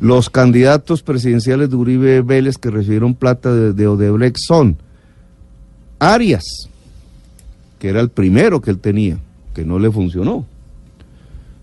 Los 0.00 0.28
candidatos 0.28 1.02
presidenciales 1.02 1.70
de 1.70 1.76
Uribe 1.76 2.20
Vélez 2.20 2.58
que 2.58 2.70
recibieron 2.70 3.14
plata 3.14 3.54
de, 3.54 3.86
Odebrecht 3.86 4.36
son 4.36 4.76
Arias, 5.98 6.44
que 7.78 7.88
era 7.88 8.00
el 8.00 8.10
primero 8.10 8.60
que 8.60 8.70
él 8.70 8.78
tenía, 8.78 9.18
que 9.54 9.64
no 9.64 9.78
le 9.78 9.90
funcionó. 9.90 10.44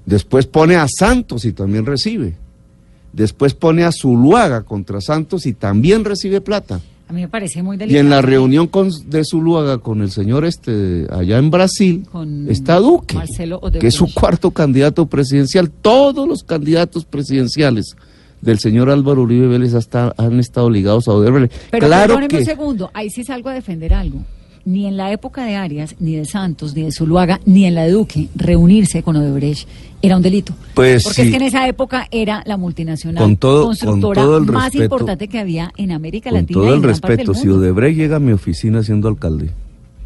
Después 0.07 0.48
pone 0.48 0.75
a 0.75 0.88
Santos 0.88 1.45
y 1.45 1.53
también 1.53 1.86
recibe. 1.86 2.36
Después 3.13 3.53
pone 3.53 3.84
a 3.84 3.91
Zuluaga 3.91 4.63
contra 4.63 5.01
Santos 5.01 5.45
y 5.45 5.53
también 5.53 6.03
recibe 6.03 6.41
plata. 6.41 6.81
A 7.07 7.13
mí 7.13 7.21
me 7.21 7.27
parece 7.27 7.62
muy 7.62 7.77
delicado. 7.77 7.97
Y 7.97 8.00
en 8.00 8.09
la 8.09 8.21
reunión 8.21 8.67
con, 8.67 8.89
de 9.09 9.24
Zuluaga 9.24 9.77
con 9.77 10.01
el 10.01 10.12
señor 10.12 10.43
este 10.45 11.05
allá 11.12 11.38
en 11.38 11.51
Brasil 11.51 12.07
está 12.50 12.79
Duque, 12.79 13.17
que 13.79 13.88
es 13.88 13.93
su 13.93 14.12
cuarto 14.13 14.51
candidato 14.51 15.05
presidencial. 15.05 15.69
Todos 15.69 16.27
los 16.27 16.43
candidatos 16.43 17.05
presidenciales 17.05 17.95
del 18.41 18.59
señor 18.59 18.89
Álvaro 18.89 19.21
Uribe 19.21 19.47
Vélez 19.47 19.74
hasta, 19.75 20.13
han 20.17 20.39
estado 20.39 20.69
ligados 20.69 21.07
a 21.07 21.12
Odebrecht. 21.12 21.53
Pero 21.71 21.88
claro 21.88 22.27
que... 22.27 22.38
un 22.38 22.45
segundo, 22.45 22.91
ahí 22.93 23.09
sí 23.09 23.24
salgo 23.24 23.50
a 23.50 23.53
defender 23.53 23.93
algo 23.93 24.19
ni 24.65 24.88
en 24.88 24.98
la 24.98 25.12
época 25.12 25.45
de 25.45 25.55
Arias, 25.55 25.95
ni 26.00 26.15
de 26.15 26.25
Santos, 26.25 26.75
ni 26.75 26.81
de 26.81 26.91
Zuluaga, 26.91 27.39
ni 27.45 27.65
en 27.65 27.75
la 27.75 27.84
de 27.84 27.91
Duque, 27.91 28.29
reunirse 28.36 29.03
con 29.03 29.15
Odebrecht 29.15 29.67
era 30.01 30.17
un 30.17 30.22
delito. 30.22 30.53
Pues 30.74 31.03
Porque 31.03 31.24
es 31.24 31.29
que 31.29 31.36
en 31.36 31.41
esa 31.43 31.67
época 31.67 32.07
era 32.12 32.43
la 32.45 32.57
multinacional 32.57 33.38
constructora 33.39 34.25
más 34.41 34.74
importante 34.75 35.27
que 35.27 35.39
había 35.39 35.72
en 35.77 35.91
América 35.91 36.31
Latina. 36.31 36.60
Con 36.60 36.65
todo 36.65 36.75
el 36.75 36.84
respeto, 36.84 37.34
si 37.34 37.48
Odebrecht 37.48 37.98
llega 37.98 38.17
a 38.17 38.19
mi 38.19 38.31
oficina 38.31 38.84
siendo 38.84 39.07
alcalde, 39.07 39.51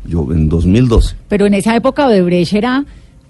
yo 0.05 0.27
en 0.31 0.49
2012. 0.49 1.15
Pero 1.27 1.45
en 1.45 1.53
esa 1.53 1.75
época 1.75 2.07
Odebrecht 2.07 2.53
era, 2.53 2.85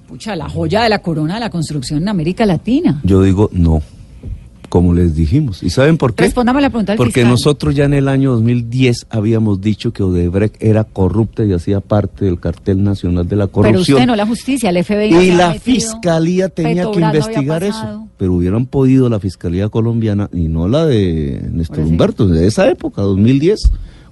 pucha, 0.08 0.36
la 0.36 0.50
joya 0.50 0.84
de 0.84 0.90
la 0.90 1.00
corona 1.00 1.36
de 1.36 1.40
la 1.40 1.50
construcción 1.50 2.02
en 2.02 2.10
América 2.10 2.46
Latina. 2.46 3.00
Yo 3.04 3.22
digo, 3.22 3.50
no 3.54 3.82
como 4.70 4.94
les 4.94 5.16
dijimos. 5.16 5.64
¿Y 5.64 5.72
saben 5.72 5.98
por 5.98 6.14
qué? 6.14 6.26
Respóndame 6.26 6.62
la 6.62 6.70
pregunta 6.70 6.96
Porque 6.96 7.26
nosotros 7.26 7.76
ya 7.76 7.86
en 7.86 7.94
el 7.96 8.08
año 8.08 8.32
2010 8.32 9.08
habíamos 9.10 9.60
dicho 9.60 9.92
que 9.92 10.04
Odebrecht 10.04 10.62
era 10.64 10.84
corrupta 10.84 11.44
y 11.44 11.52
hacía 11.52 11.82
parte 11.82 12.26
del 12.26 12.40
cartel 12.40 12.84
nacional 12.84 13.28
de 13.28 13.36
la 13.36 13.48
corrupción. 13.48 13.84
Pero 13.84 13.96
usted 13.96 14.06
no, 14.06 14.16
la 14.16 14.26
justicia, 14.26 14.70
el 14.70 14.84
FBI. 14.84 15.16
Y 15.16 15.32
la 15.32 15.56
fiscalía 15.56 16.50
tenía 16.50 16.90
que 16.92 17.00
investigar 17.00 17.64
eso. 17.64 18.08
Pero 18.18 18.34
hubieran 18.34 18.68
podido 18.68 19.10
la 19.10 19.20
fiscalía 19.20 19.70
colombiana, 19.70 20.30
y 20.32 20.48
no 20.48 20.68
la 20.68 20.86
de 20.86 21.50
Néstor 21.52 21.80
Humberto, 21.80 22.28
de 22.28 22.48
esa 22.48 22.70
época, 22.70 23.02
2010, 23.02 23.72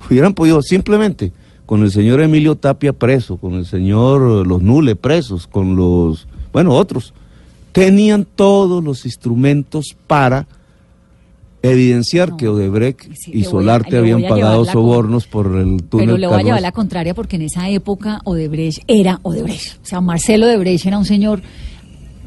hubieran 0.09 0.33
podido 0.33 0.61
simplemente 0.61 1.31
con 1.65 1.83
el 1.83 1.91
señor 1.91 2.21
Emilio 2.21 2.55
Tapia 2.55 2.93
preso, 2.93 3.37
con 3.37 3.55
el 3.55 3.65
señor 3.65 4.47
Los 4.47 4.61
Nule 4.61 4.95
presos, 4.95 5.45
con 5.45 5.75
los, 5.75 6.27
bueno, 6.53 6.71
otros 6.71 7.13
tenían 7.77 8.25
todos 8.25 8.83
los 8.83 9.05
instrumentos 9.05 9.95
para 10.07 10.47
evidenciar 11.61 12.35
que 12.35 12.47
Odebrecht 12.47 13.07
y 13.27 13.43
Solarte 13.43 13.97
habían 13.97 14.23
pagado 14.23 14.65
sobornos 14.65 15.27
por 15.27 15.55
el 15.55 15.83
túnel. 15.83 16.07
Pero 16.07 16.17
le 16.17 16.25
voy 16.25 16.39
a 16.39 16.43
llevar 16.43 16.61
la 16.63 16.71
contraria 16.71 17.13
porque 17.13 17.35
en 17.35 17.43
esa 17.43 17.69
época 17.69 18.21
Odebrecht 18.23 18.79
era 18.87 19.19
Odebrecht. 19.21 19.77
O 19.83 19.85
sea, 19.85 20.01
Marcelo 20.01 20.47
Odebrecht 20.47 20.87
era 20.87 20.97
un 20.97 21.05
señor 21.05 21.43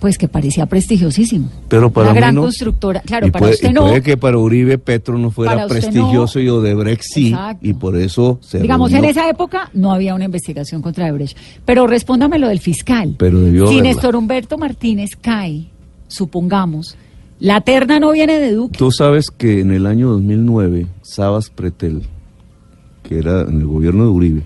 pues 0.01 0.17
que 0.19 0.29
parecía 0.29 0.67
prestigiosísimo. 0.67 1.49
Pero 1.69 1.91
para 1.91 2.11
Una 2.11 2.21
gran 2.21 2.37
constructora. 2.37 3.01
Claro, 3.03 3.31
para 3.31 3.51
usted 3.51 3.71
no. 3.71 3.83
Puede 3.83 4.03
que 4.03 4.17
para 4.17 4.39
Uribe 4.39 4.79
Petro 4.79 5.19
no 5.19 5.31
fuera 5.31 5.67
prestigioso 5.67 6.41
y 6.41 6.49
Odebrecht 6.49 7.03
sí, 7.03 7.35
y 7.61 7.75
por 7.75 7.97
eso 7.97 8.39
se 8.41 8.61
Digamos, 8.61 8.93
en 8.93 9.05
esa 9.05 9.29
época 9.29 9.71
no 9.75 9.93
había 9.93 10.15
una 10.15 10.25
investigación 10.25 10.83
contra 10.83 11.05
Odebrecht. 11.05 11.37
Pero 11.65 11.87
respóndame 11.87 12.39
lo 12.39 12.49
del 12.49 12.61
fiscal. 12.61 13.15
Pero 13.19 13.41
debió 13.41 13.69
Si 13.69 13.81
Néstor 13.81 14.17
Humberto 14.17 14.57
Martínez 14.57 15.11
cae, 15.21 15.67
supongamos, 16.09 16.97
la 17.39 17.61
terna 17.61 18.01
no 18.01 18.13
viene 18.13 18.39
de 18.39 18.53
Duque. 18.53 18.79
Tú 18.79 18.91
sabes 18.91 19.31
que 19.31 19.61
en 19.61 19.71
el 19.71 19.87
año 19.87 20.09
2009, 20.11 20.87
Sabas 21.03 21.51
Pretel, 21.51 22.03
que 23.03 23.19
era 23.19 23.43
en 23.43 23.61
el 23.61 23.67
gobierno 23.67 24.05
de 24.05 24.11
Uribe, 24.11 24.43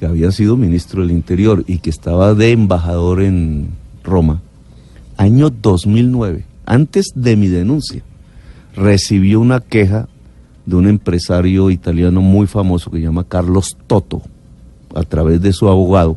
que 0.00 0.06
había 0.06 0.32
sido 0.32 0.56
ministro 0.56 1.02
del 1.02 1.10
Interior 1.12 1.64
y 1.66 1.78
que 1.78 1.90
estaba 1.90 2.34
de 2.34 2.52
embajador 2.52 3.22
en 3.22 3.70
Roma, 4.04 4.42
año 5.18 5.50
2009, 5.50 6.44
antes 6.64 7.12
de 7.14 7.36
mi 7.36 7.48
denuncia, 7.48 8.02
recibió 8.74 9.40
una 9.40 9.60
queja 9.60 10.08
de 10.64 10.76
un 10.76 10.86
empresario 10.86 11.70
italiano 11.70 12.22
muy 12.22 12.46
famoso 12.46 12.90
que 12.90 12.98
se 12.98 13.04
llama 13.04 13.24
Carlos 13.24 13.76
Toto, 13.86 14.22
a 14.94 15.02
través 15.02 15.42
de 15.42 15.52
su 15.52 15.68
abogado, 15.68 16.16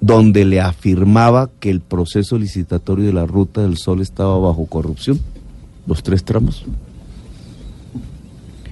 donde 0.00 0.44
le 0.44 0.60
afirmaba 0.60 1.50
que 1.58 1.68
el 1.68 1.80
proceso 1.80 2.38
licitatorio 2.38 3.06
de 3.06 3.12
la 3.12 3.26
Ruta 3.26 3.60
del 3.62 3.76
Sol 3.76 4.00
estaba 4.00 4.38
bajo 4.38 4.66
corrupción, 4.66 5.20
los 5.86 6.02
tres 6.02 6.24
tramos. 6.24 6.64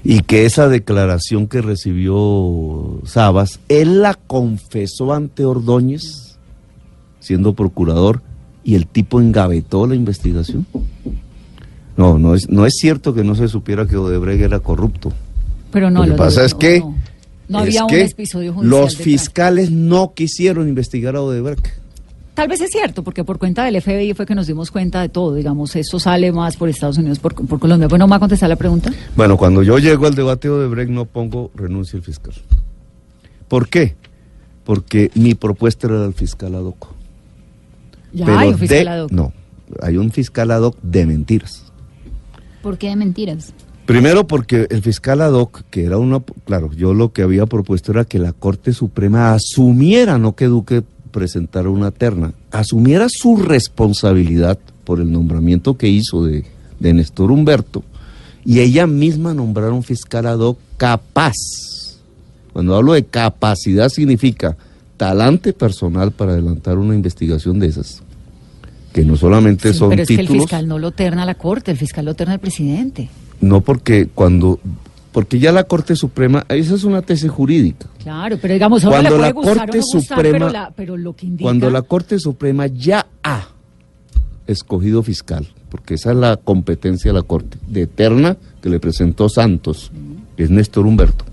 Y 0.05 0.21
que 0.21 0.47
esa 0.47 0.69
declaración 0.69 1.49
que 1.49 1.61
recibió 1.61 3.01
Sabas, 3.05 3.61
él 3.69 4.01
la 4.01 4.15
confesó 4.15 5.13
ante 5.13 5.45
Ordóñez, 5.45 6.39
siendo 7.19 7.55
procurador, 7.55 8.23
y 8.69 8.75
el 8.75 8.87
tipo 8.87 9.19
engavetó 9.19 9.87
la 9.87 9.95
investigación. 9.95 10.67
No, 11.97 12.19
no 12.19 12.35
es, 12.35 12.51
no 12.51 12.67
es 12.67 12.75
cierto 12.75 13.15
que 13.15 13.25
no 13.25 13.35
se 13.35 13.49
supiera 13.49 13.87
que 13.87 13.97
Odebrecht 13.97 14.43
era 14.43 14.61
corrupto. 14.61 15.11
Pero 15.73 15.91
no, 15.91 16.05
lo 16.05 16.13
que 16.13 16.19
pasa 16.19 16.45
es 16.45 16.53
que, 16.53 16.85
no, 17.49 17.61
había 17.61 17.87
un 17.87 17.95
episodio 17.95 18.55
los 18.61 18.99
fiscales 18.99 19.71
no 19.71 20.13
quisieron 20.13 20.69
investigar 20.69 21.17
a 21.17 21.23
Odebrecht. 21.23 21.67
Tal 22.35 22.47
vez 22.47 22.61
es 22.61 22.69
cierto, 22.69 23.03
porque 23.03 23.25
por 23.25 23.39
cuenta 23.39 23.65
del 23.65 23.81
FBI 23.81 24.13
fue 24.13 24.27
que 24.27 24.35
nos 24.35 24.47
dimos 24.47 24.71
cuenta 24.71 25.01
de 25.01 25.09
todo, 25.09 25.35
digamos, 25.35 25.75
eso 25.75 25.99
sale 25.99 26.31
más 26.31 26.59
por 26.59 26.69
Estados 26.69 26.99
Unidos, 26.99 27.21
por, 27.21 27.35
por 27.35 27.59
Colombia. 27.59 27.89
Bueno, 27.89 28.07
¿me 28.07 28.11
va 28.11 28.17
a 28.17 28.21
contestar 28.21 28.51
la 28.51 28.57
pregunta? 28.57 28.93
Bueno, 29.17 29.39
cuando 29.39 29.63
yo 29.63 29.79
llego 29.79 30.07
al 30.07 30.15
debate 30.15 30.49
de 30.49 30.53
Odebrecht 30.53 30.91
no 30.91 31.07
pongo 31.07 31.51
renuncia 31.55 31.97
al 31.97 32.05
fiscal. 32.05 32.35
¿Por 33.49 33.71
qué? 33.71 33.97
Porque 34.65 35.11
mi 35.15 35.35
propuesta 35.35 35.87
era 35.87 36.05
el 36.05 36.13
fiscal 36.13 36.55
Adoco. 36.55 36.98
Ya 38.13 38.39
hay 38.39 38.49
un 38.49 38.59
fiscal 38.59 38.89
ad 38.89 39.05
hoc. 39.05 39.11
No, 39.13 39.33
hay 39.81 39.97
un 39.97 40.11
fiscal 40.11 40.51
ad 40.51 40.63
hoc 40.63 40.77
de 40.83 41.07
mentiras. 41.07 41.65
¿Por 42.63 42.79
qué 42.79 42.89
de 42.89 42.97
mentiras? 42.97 43.53
Primero 43.87 44.27
porque 44.27 44.67
el 44.71 44.83
fiscal 44.83 45.23
ad 45.23 45.33
hoc, 45.33 45.63
que 45.71 45.85
era 45.85 45.99
una, 45.99 46.21
claro, 46.45 46.71
yo 46.73 46.93
lo 46.93 47.13
que 47.13 47.23
había 47.23 47.47
propuesto 47.47 47.93
era 47.93 48.05
que 48.05 48.19
la 48.19 48.33
Corte 48.33 48.73
Suprema 48.73 49.33
asumiera, 49.33 50.19
no 50.19 50.37
que 50.37 50.47
Duque 50.47 50.83
presentara 51.11 51.71
una 51.71 51.91
terna, 51.91 52.35
asumiera 52.51 53.07
su 53.09 53.37
responsabilidad 53.37 54.59
por 54.85 55.01
el 55.01 55.11
nombramiento 55.11 55.79
que 55.79 55.89
hizo 55.89 56.25
de, 56.25 56.45
de 56.81 56.93
Néstor 56.93 57.31
Humberto 57.31 57.83
y 58.45 58.61
ella 58.61 58.87
misma 58.87 59.35
nombrara 59.35 59.73
un 59.73 59.83
fiscal 59.83 60.27
ad 60.27 60.39
hoc 60.39 60.59
capaz. 60.77 61.35
Cuando 62.53 62.75
hablo 62.77 62.95
de 62.95 63.05
capacidad 63.05 63.89
significa 63.89 64.57
talante 64.99 65.55
personal 65.55 66.13
para 66.13 66.33
adelantar 66.33 66.77
una 66.77 66.95
investigación 66.95 67.59
de 67.59 67.69
esas, 67.69 68.03
que 68.93 69.05
no 69.05 69.17
solamente 69.17 69.73
son 69.73 69.91
pero 69.91 70.03
es 70.03 70.09
que 70.09 70.17
el 70.17 70.29
fiscal 70.29 70.69
no 70.69 70.79
lo 70.79 70.91
terna 70.91 71.25
la 71.25 71.37
Corte, 71.37 71.71
el 71.71 71.79
fiscal 71.79 72.05
lo 72.05 72.15
terna 72.15 72.35
el 72.35 72.41
presidente. 72.41 73.09
No 73.41 73.63
porque 73.63 74.09
cuando 74.15 74.61
porque 75.13 75.39
ya 75.39 75.53
la 75.53 75.65
Corte 75.65 75.97
Suprema, 75.97 76.45
esa 76.49 76.75
es 76.75 76.85
una 76.85 77.01
tesis 77.01 77.31
jurídica. 77.31 77.87
Claro, 78.03 78.39
pero 78.43 78.55
digamos, 78.55 78.85
cuando 78.85 79.17
la 79.17 79.33
Corte 79.33 79.81
Suprema, 79.83 80.73
cuando 81.41 81.71
la 81.71 81.83
Corte 81.83 82.19
Suprema 82.19 82.67
ya 82.67 83.07
ha 83.23 83.49
escogido 84.47 85.03
fiscal, 85.03 85.49
porque 85.71 85.95
esa 85.95 86.11
es 86.11 86.17
la 86.17 86.37
competencia 86.37 87.11
de 87.11 87.19
la 87.19 87.23
Corte, 87.23 87.57
de 87.67 87.83
Eterna 87.83 88.37
que 88.61 88.69
le 88.69 88.81
presentó 88.81 89.29
Santos, 89.29 89.91
que 90.37 90.43
es 90.43 90.51
Néstor 90.51 90.87
Humberto. 90.87 91.25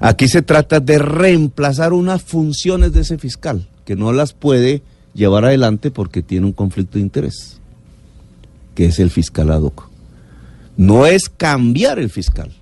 Aquí 0.00 0.28
se 0.28 0.42
trata 0.42 0.80
de 0.80 0.98
reemplazar 0.98 1.92
unas 1.92 2.22
funciones 2.22 2.92
de 2.92 3.00
ese 3.00 3.18
fiscal, 3.18 3.68
que 3.84 3.96
no 3.96 4.12
las 4.12 4.32
puede 4.32 4.82
llevar 5.14 5.44
adelante 5.44 5.90
porque 5.90 6.22
tiene 6.22 6.46
un 6.46 6.52
conflicto 6.52 6.98
de 6.98 7.02
interés, 7.02 7.58
que 8.74 8.86
es 8.86 8.98
el 8.98 9.10
fiscal 9.10 9.50
ad 9.50 9.62
hoc. 9.62 9.88
No 10.76 11.06
es 11.06 11.28
cambiar 11.28 11.98
el 11.98 12.10
fiscal, 12.10 12.52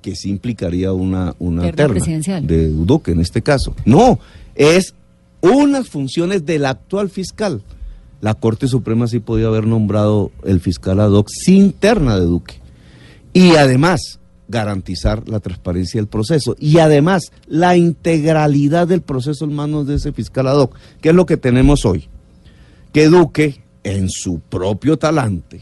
que 0.00 0.16
sí 0.16 0.30
implicaría 0.30 0.92
una, 0.92 1.34
una 1.38 1.70
terna 1.72 2.02
de 2.40 2.68
Duque 2.68 3.12
en 3.12 3.20
este 3.20 3.42
caso. 3.42 3.74
No, 3.84 4.18
es 4.54 4.94
unas 5.42 5.88
funciones 5.88 6.46
del 6.46 6.64
actual 6.64 7.10
fiscal. 7.10 7.62
La 8.20 8.34
Corte 8.34 8.66
Suprema 8.66 9.06
sí 9.06 9.20
podía 9.20 9.46
haber 9.46 9.66
nombrado 9.66 10.32
el 10.44 10.60
fiscal 10.60 10.98
ad 11.00 11.10
hoc 11.10 11.28
sin 11.28 11.72
terna 11.72 12.18
de 12.18 12.24
Duque. 12.24 12.54
Y 13.34 13.56
además, 13.56 14.18
garantizar 14.48 15.28
la 15.28 15.40
transparencia 15.40 16.00
del 16.00 16.08
proceso. 16.08 16.56
Y 16.58 16.78
además, 16.78 17.30
la 17.46 17.76
integralidad 17.76 18.88
del 18.88 19.02
proceso 19.02 19.44
en 19.44 19.54
manos 19.54 19.86
de 19.86 19.96
ese 19.96 20.12
fiscal 20.12 20.48
ad 20.48 20.58
hoc, 20.58 20.76
que 21.00 21.10
es 21.10 21.14
lo 21.14 21.26
que 21.26 21.36
tenemos 21.36 21.84
hoy. 21.84 22.08
Que 22.92 23.08
Duque, 23.08 23.60
en 23.84 24.08
su 24.08 24.40
propio 24.40 24.96
talante, 24.98 25.60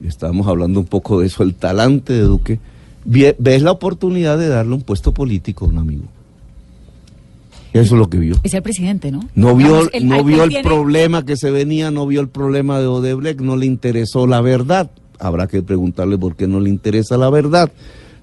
y 0.00 0.06
estábamos 0.06 0.46
hablando 0.46 0.80
un 0.80 0.86
poco 0.86 1.20
de 1.20 1.26
eso, 1.26 1.42
el 1.42 1.54
talante 1.54 2.14
de 2.14 2.22
Duque, 2.22 2.60
ves 3.04 3.62
la 3.62 3.72
oportunidad 3.72 4.38
de 4.38 4.48
darle 4.48 4.74
un 4.74 4.82
puesto 4.82 5.12
político 5.12 5.66
a 5.66 5.68
un 5.68 5.78
amigo. 5.78 6.04
Eso 7.72 7.94
es 7.94 7.98
lo 7.98 8.08
que 8.08 8.18
vio. 8.18 8.36
Es 8.42 8.54
el 8.54 8.62
presidente, 8.62 9.12
¿no? 9.12 9.28
No 9.34 9.54
vio, 9.54 9.90
el, 9.92 10.08
no 10.08 10.24
vio 10.24 10.44
el 10.44 10.62
problema 10.62 11.24
que 11.24 11.36
se 11.36 11.50
venía, 11.50 11.90
no 11.90 12.06
vio 12.06 12.20
el 12.20 12.28
problema 12.28 12.80
de 12.80 12.86
Odebrecht, 12.86 13.40
no 13.40 13.56
le 13.56 13.66
interesó 13.66 14.26
la 14.26 14.40
verdad. 14.40 14.90
Habrá 15.18 15.46
que 15.46 15.62
preguntarle 15.62 16.18
por 16.18 16.36
qué 16.36 16.46
no 16.46 16.60
le 16.60 16.70
interesa 16.70 17.16
la 17.16 17.30
verdad. 17.30 17.70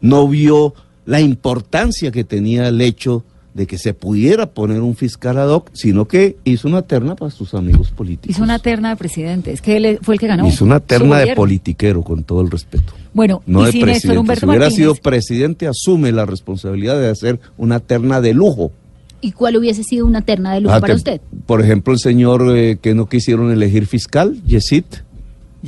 No 0.01 0.27
vio 0.27 0.73
la 1.05 1.21
importancia 1.21 2.11
que 2.11 2.23
tenía 2.23 2.67
el 2.67 2.81
hecho 2.81 3.23
de 3.55 3.67
que 3.67 3.77
se 3.77 3.93
pudiera 3.93 4.47
poner 4.47 4.81
un 4.81 4.97
fiscal 4.97 5.37
ad 5.37 5.47
hoc, 5.47 5.69
sino 5.71 6.05
que 6.09 6.35
hizo 6.43 6.67
una 6.67 6.81
terna 6.81 7.15
para 7.15 7.31
sus 7.31 7.53
amigos 7.53 7.89
políticos. 7.89 8.35
Hizo 8.35 8.43
una 8.43 8.59
terna 8.59 8.89
de 8.89 8.95
presidente, 8.97 9.53
es 9.53 9.61
que 9.61 9.77
él 9.77 9.99
fue 10.01 10.15
el 10.15 10.19
que 10.19 10.27
ganó. 10.27 10.45
Hizo 10.45 10.65
una 10.65 10.81
terna 10.81 11.19
de 11.19 11.33
politiquero, 11.35 12.03
con 12.03 12.23
todo 12.25 12.41
el 12.41 12.51
respeto. 12.51 12.93
Bueno, 13.13 13.41
no 13.45 13.63
de 13.63 13.71
presidente. 13.71 14.35
Si 14.35 14.45
hubiera 14.45 14.69
sido 14.69 14.93
presidente, 14.95 15.67
asume 15.67 16.11
la 16.11 16.25
responsabilidad 16.25 16.99
de 16.99 17.09
hacer 17.09 17.39
una 17.57 17.79
terna 17.79 18.19
de 18.19 18.33
lujo. 18.33 18.73
¿Y 19.21 19.31
cuál 19.31 19.55
hubiese 19.55 19.83
sido 19.83 20.05
una 20.05 20.21
terna 20.21 20.53
de 20.53 20.59
lujo 20.59 20.75
ah, 20.75 20.81
para 20.81 20.93
usted? 20.93 21.21
Por 21.45 21.61
ejemplo, 21.61 21.93
el 21.93 21.99
señor 21.99 22.57
eh, 22.57 22.77
que 22.81 22.93
no 22.93 23.07
quisieron 23.07 23.51
elegir 23.53 23.87
fiscal, 23.87 24.35
Yesit 24.45 25.04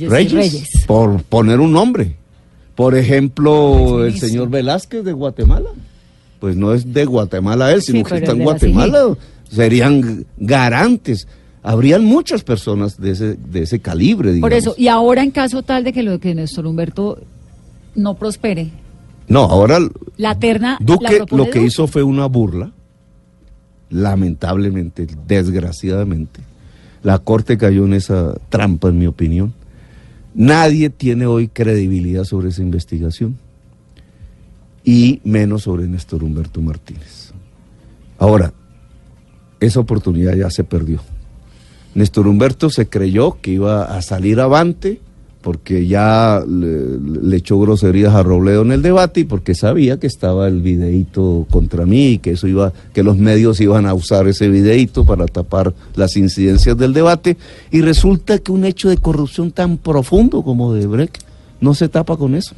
Reyes, 0.06 0.84
por 0.86 1.22
poner 1.22 1.60
un 1.60 1.72
nombre. 1.72 2.16
Por 2.74 2.96
ejemplo, 2.96 4.04
el 4.04 4.18
señor 4.18 4.50
Velázquez 4.50 5.04
de 5.04 5.12
Guatemala. 5.12 5.70
Pues 6.38 6.56
no 6.56 6.72
es 6.72 6.92
de 6.92 7.04
Guatemala 7.04 7.72
él, 7.72 7.82
sino 7.82 8.04
que 8.04 8.16
está 8.16 8.32
en 8.32 8.44
Guatemala. 8.44 9.16
Serían 9.50 10.26
garantes 10.36 11.26
habrían 11.60 12.04
muchas 12.04 12.44
personas 12.44 12.98
de 12.98 13.10
ese, 13.10 13.34
de 13.34 13.62
ese 13.62 13.80
calibre. 13.80 14.32
Digamos. 14.32 14.48
Por 14.48 14.56
eso, 14.56 14.74
y 14.78 14.88
ahora 14.88 15.22
en 15.22 15.30
caso 15.30 15.62
tal 15.62 15.84
de 15.84 15.92
que 15.92 16.02
lo 16.02 16.18
que 16.18 16.34
Néstor 16.34 16.66
Humberto 16.66 17.18
no 17.94 18.14
prospere. 18.14 18.70
No, 19.26 19.40
ahora. 19.40 19.78
La 20.16 20.38
terna. 20.38 20.78
Duque 20.80 21.24
lo 21.30 21.50
que 21.50 21.62
hizo 21.62 21.86
fue 21.86 22.02
una 22.02 22.26
burla 22.26 22.72
lamentablemente, 23.90 25.06
desgraciadamente. 25.26 26.40
La 27.02 27.18
Corte 27.18 27.56
cayó 27.56 27.84
en 27.84 27.94
esa 27.94 28.34
trampa, 28.48 28.88
en 28.88 28.98
mi 28.98 29.06
opinión. 29.06 29.54
Nadie 30.34 30.90
tiene 30.90 31.26
hoy 31.26 31.48
credibilidad 31.48 32.24
sobre 32.24 32.48
esa 32.48 32.62
investigación 32.62 33.38
y 34.84 35.20
menos 35.24 35.62
sobre 35.62 35.86
Néstor 35.86 36.22
Humberto 36.22 36.60
Martínez. 36.60 37.32
Ahora, 38.18 38.52
esa 39.60 39.80
oportunidad 39.80 40.34
ya 40.34 40.50
se 40.50 40.64
perdió. 40.64 41.00
Néstor 41.94 42.28
Humberto 42.28 42.70
se 42.70 42.88
creyó 42.88 43.40
que 43.40 43.52
iba 43.52 43.84
a 43.84 44.02
salir 44.02 44.40
avante 44.40 45.00
porque 45.40 45.86
ya 45.86 46.42
le, 46.46 47.36
echó 47.36 47.60
groserías 47.60 48.14
a 48.14 48.22
Robledo 48.22 48.62
en 48.62 48.72
el 48.72 48.82
debate 48.82 49.20
y 49.20 49.24
porque 49.24 49.54
sabía 49.54 49.98
que 49.98 50.06
estaba 50.06 50.48
el 50.48 50.60
videíto 50.60 51.46
contra 51.50 51.86
mí 51.86 52.08
y 52.08 52.18
que 52.18 52.32
eso 52.32 52.48
iba, 52.48 52.72
que 52.92 53.02
los 53.02 53.16
medios 53.16 53.60
iban 53.60 53.86
a 53.86 53.94
usar 53.94 54.26
ese 54.26 54.48
videíto 54.48 55.04
para 55.04 55.26
tapar 55.26 55.74
las 55.94 56.16
incidencias 56.16 56.76
del 56.76 56.92
debate. 56.92 57.36
Y 57.70 57.82
resulta 57.82 58.38
que 58.38 58.50
un 58.50 58.64
hecho 58.64 58.88
de 58.88 58.96
corrupción 58.96 59.52
tan 59.52 59.78
profundo 59.78 60.42
como 60.42 60.74
de 60.74 60.86
Breck 60.86 61.18
no 61.60 61.74
se 61.74 61.88
tapa 61.88 62.16
con 62.16 62.34
eso. 62.34 62.54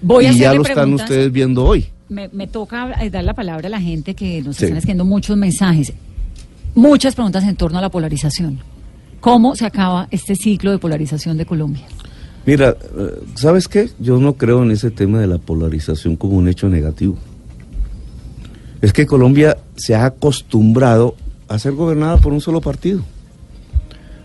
Voy 0.00 0.26
y 0.26 0.38
ya 0.38 0.54
lo 0.54 0.62
están 0.62 0.92
ustedes 0.94 1.30
viendo 1.30 1.64
hoy. 1.64 1.86
Me, 2.08 2.28
toca 2.46 2.92
eh, 3.02 3.10
dar 3.10 3.24
la 3.24 3.34
palabra 3.34 3.68
a 3.68 3.70
la 3.70 3.80
gente 3.80 4.14
que 4.14 4.42
nos 4.42 4.60
están 4.60 4.76
escribiendo 4.76 5.04
muchos 5.04 5.36
mensajes, 5.36 5.94
muchas 6.74 7.14
preguntas 7.14 7.44
en 7.44 7.56
torno 7.56 7.78
a 7.78 7.80
la 7.80 7.90
polarización. 7.90 8.58
¿Cómo 9.22 9.54
se 9.54 9.64
acaba 9.64 10.08
este 10.10 10.34
ciclo 10.34 10.72
de 10.72 10.78
polarización 10.78 11.36
de 11.38 11.46
Colombia? 11.46 11.86
Mira, 12.44 12.70
eh, 12.70 13.22
¿sabes 13.36 13.68
qué? 13.68 13.88
Yo 14.00 14.18
no 14.18 14.32
creo 14.32 14.64
en 14.64 14.72
ese 14.72 14.90
tema 14.90 15.20
de 15.20 15.28
la 15.28 15.38
polarización 15.38 16.16
como 16.16 16.36
un 16.36 16.48
hecho 16.48 16.68
negativo. 16.68 17.16
Es 18.80 18.92
que 18.92 19.06
Colombia 19.06 19.58
se 19.76 19.94
ha 19.94 20.06
acostumbrado 20.06 21.14
a 21.46 21.56
ser 21.60 21.70
gobernada 21.74 22.16
por 22.16 22.32
un 22.32 22.40
solo 22.40 22.60
partido. 22.60 23.02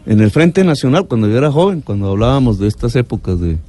En 0.07 0.19
el 0.19 0.31
Frente 0.31 0.63
Nacional, 0.63 1.05
cuando 1.05 1.27
yo 1.27 1.37
era 1.37 1.51
joven, 1.51 1.81
cuando 1.81 2.09
hablábamos 2.09 2.57
de 2.57 2.67
estas 2.67 2.95
épocas 2.95 3.39
de 3.39 3.59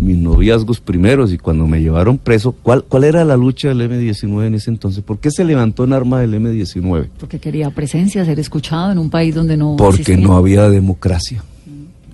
mis 0.00 0.16
noviazgos 0.16 0.80
primeros 0.80 1.32
y 1.32 1.38
cuando 1.38 1.66
me 1.66 1.80
llevaron 1.80 2.18
preso, 2.18 2.52
¿cuál, 2.52 2.84
cuál 2.84 3.04
era 3.04 3.24
la 3.24 3.36
lucha 3.36 3.68
del 3.68 3.80
M-19 3.82 4.46
en 4.46 4.54
ese 4.54 4.70
entonces? 4.70 5.02
¿Por 5.02 5.18
qué 5.18 5.30
se 5.30 5.44
levantó 5.44 5.84
en 5.84 5.92
arma 5.92 6.20
del 6.20 6.34
M-19? 6.34 7.08
Porque 7.18 7.38
quería 7.38 7.70
presencia, 7.70 8.24
ser 8.24 8.38
escuchado 8.38 8.92
en 8.92 8.98
un 8.98 9.10
país 9.10 9.34
donde 9.34 9.56
no... 9.56 9.76
Porque 9.76 10.16
no 10.16 10.36
había 10.36 10.68
democracia. 10.68 11.42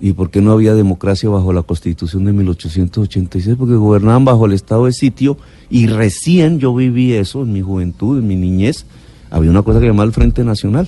¿Y 0.01 0.13
por 0.13 0.29
qué 0.29 0.41
no 0.41 0.51
había 0.51 0.73
democracia 0.73 1.29
bajo 1.29 1.53
la 1.53 1.63
constitución 1.63 2.25
de 2.25 2.33
1886? 2.33 3.55
Porque 3.57 3.75
gobernaban 3.75 4.25
bajo 4.25 4.45
el 4.45 4.53
estado 4.53 4.85
de 4.85 4.93
sitio 4.93 5.37
y 5.69 5.87
recién 5.87 6.59
yo 6.59 6.75
viví 6.75 7.13
eso 7.13 7.43
en 7.43 7.53
mi 7.53 7.61
juventud, 7.61 8.19
en 8.19 8.27
mi 8.27 8.35
niñez. 8.35 8.85
Había 9.31 9.49
una 9.49 9.61
cosa 9.61 9.79
que 9.79 9.87
llamaba 9.87 10.05
el 10.05 10.11
Frente 10.11 10.43
Nacional. 10.43 10.87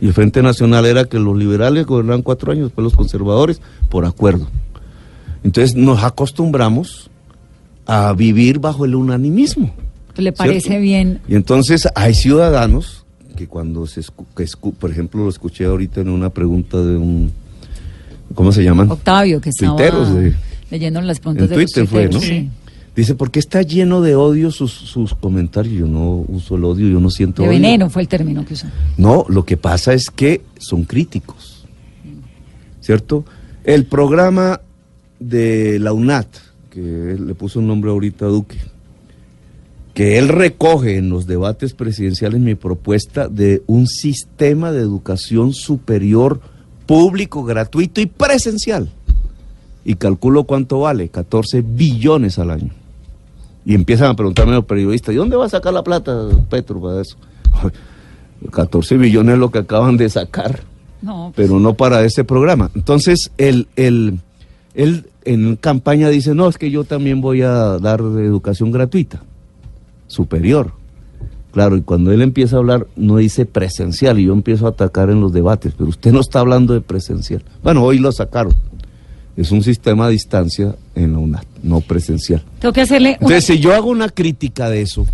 Y 0.00 0.06
el 0.06 0.12
Frente 0.12 0.42
Nacional 0.42 0.84
era 0.86 1.04
que 1.04 1.20
los 1.20 1.36
liberales 1.36 1.86
gobernaban 1.86 2.22
cuatro 2.22 2.50
años, 2.50 2.64
después 2.64 2.82
los 2.82 2.94
conservadores, 2.94 3.60
por 3.88 4.04
acuerdo. 4.04 4.48
Entonces 5.44 5.74
nos 5.74 6.02
acostumbramos 6.02 7.10
a 7.86 8.12
vivir 8.12 8.58
bajo 8.58 8.84
el 8.84 8.94
unanimismo. 8.94 9.74
¿Le 10.16 10.32
parece 10.32 10.78
bien? 10.78 11.20
Y 11.26 11.34
entonces 11.34 11.88
hay 11.94 12.14
ciudadanos 12.14 13.04
que 13.36 13.46
cuando 13.46 13.86
se 13.86 14.02
que 14.36 14.46
por 14.78 14.90
ejemplo 14.90 15.24
lo 15.24 15.30
escuché 15.30 15.64
ahorita 15.64 16.02
en 16.02 16.10
una 16.10 16.28
pregunta 16.28 16.78
de 16.78 16.96
un 16.96 17.32
¿cómo 18.34 18.52
se 18.52 18.62
llaman? 18.62 18.90
Octavio 18.90 19.40
que 19.40 19.50
estaba 19.50 19.78
leyendo 20.70 21.00
las 21.00 21.18
preguntas 21.18 21.50
en 21.50 21.54
Twitter 21.54 21.86
fue, 21.86 22.08
¿no? 22.08 22.20
Sí. 22.20 22.48
Dice, 22.94 23.14
¿por 23.14 23.30
qué 23.30 23.38
está 23.38 23.62
lleno 23.62 24.02
de 24.02 24.16
odio 24.16 24.50
sus, 24.50 24.70
sus 24.70 25.14
comentarios? 25.14 25.74
Yo 25.74 25.86
no 25.86 26.26
uso 26.28 26.56
el 26.56 26.64
odio, 26.64 26.88
yo 26.88 27.00
no 27.00 27.08
siento 27.08 27.42
de 27.42 27.48
veneno 27.48 27.88
fue 27.88 28.02
el 28.02 28.08
término 28.08 28.44
que 28.44 28.52
usó. 28.52 28.66
No, 28.98 29.24
lo 29.28 29.46
que 29.46 29.56
pasa 29.56 29.94
es 29.94 30.10
que 30.10 30.42
son 30.58 30.84
críticos, 30.84 31.64
¿cierto? 32.80 33.24
El 33.64 33.86
programa 33.86 34.60
de 35.28 35.78
la 35.78 35.92
UNAT, 35.92 36.26
que 36.70 36.80
le 36.80 37.34
puso 37.34 37.60
un 37.60 37.66
nombre 37.66 37.90
ahorita 37.90 38.26
a 38.26 38.28
Duque, 38.28 38.58
que 39.94 40.18
él 40.18 40.28
recoge 40.28 40.96
en 40.96 41.10
los 41.10 41.26
debates 41.26 41.74
presidenciales 41.74 42.40
mi 42.40 42.54
propuesta 42.54 43.28
de 43.28 43.62
un 43.66 43.86
sistema 43.86 44.72
de 44.72 44.80
educación 44.80 45.52
superior 45.52 46.40
público, 46.86 47.44
gratuito 47.44 48.00
y 48.00 48.06
presencial. 48.06 48.90
Y 49.84 49.96
calculo 49.96 50.44
cuánto 50.44 50.80
vale, 50.80 51.08
14 51.08 51.62
billones 51.62 52.38
al 52.38 52.50
año. 52.50 52.70
Y 53.64 53.74
empiezan 53.74 54.10
a 54.10 54.16
preguntarme 54.16 54.52
a 54.52 54.56
los 54.56 54.64
periodistas, 54.64 55.14
¿y 55.14 55.18
dónde 55.18 55.36
va 55.36 55.46
a 55.46 55.50
sacar 55.50 55.72
la 55.72 55.84
plata 55.84 56.28
Petro 56.48 56.80
para 56.80 57.00
eso? 57.00 57.16
14 58.50 58.96
billones 58.96 59.34
es 59.34 59.38
lo 59.38 59.50
que 59.50 59.60
acaban 59.60 59.96
de 59.96 60.08
sacar, 60.08 60.62
pues 61.00 61.32
pero 61.34 61.60
no 61.60 61.74
para 61.74 62.04
ese 62.04 62.24
programa. 62.24 62.70
Entonces, 62.74 63.30
el, 63.38 63.68
el, 63.76 64.20
en 65.24 65.56
campaña 65.56 66.08
dice, 66.08 66.34
no, 66.34 66.48
es 66.48 66.58
que 66.58 66.70
yo 66.70 66.84
también 66.84 67.20
voy 67.20 67.42
a 67.42 67.78
dar 67.78 68.00
educación 68.00 68.70
gratuita, 68.70 69.22
superior. 70.06 70.72
Claro, 71.52 71.76
y 71.76 71.82
cuando 71.82 72.12
él 72.12 72.22
empieza 72.22 72.56
a 72.56 72.60
hablar, 72.60 72.86
no 72.96 73.18
dice 73.18 73.44
presencial, 73.44 74.18
y 74.18 74.24
yo 74.24 74.32
empiezo 74.32 74.66
a 74.66 74.70
atacar 74.70 75.10
en 75.10 75.20
los 75.20 75.32
debates, 75.32 75.74
pero 75.76 75.90
usted 75.90 76.12
no 76.12 76.20
está 76.20 76.40
hablando 76.40 76.72
de 76.72 76.80
presencial. 76.80 77.42
Bueno, 77.62 77.84
hoy 77.84 77.98
lo 77.98 78.10
sacaron. 78.10 78.54
Es 79.36 79.50
un 79.50 79.62
sistema 79.62 80.06
a 80.06 80.08
distancia 80.08 80.74
en 80.94 81.12
la 81.12 81.18
UNAT, 81.18 81.46
no 81.62 81.80
presencial. 81.80 82.42
Tengo 82.58 82.72
que 82.72 82.82
hacerle. 82.82 83.12
Entonces, 83.12 83.44
si 83.44 83.58
yo 83.58 83.74
hago 83.74 83.88
una 83.90 84.08
crítica 84.08 84.68
de 84.68 84.82
eso, 84.82 85.06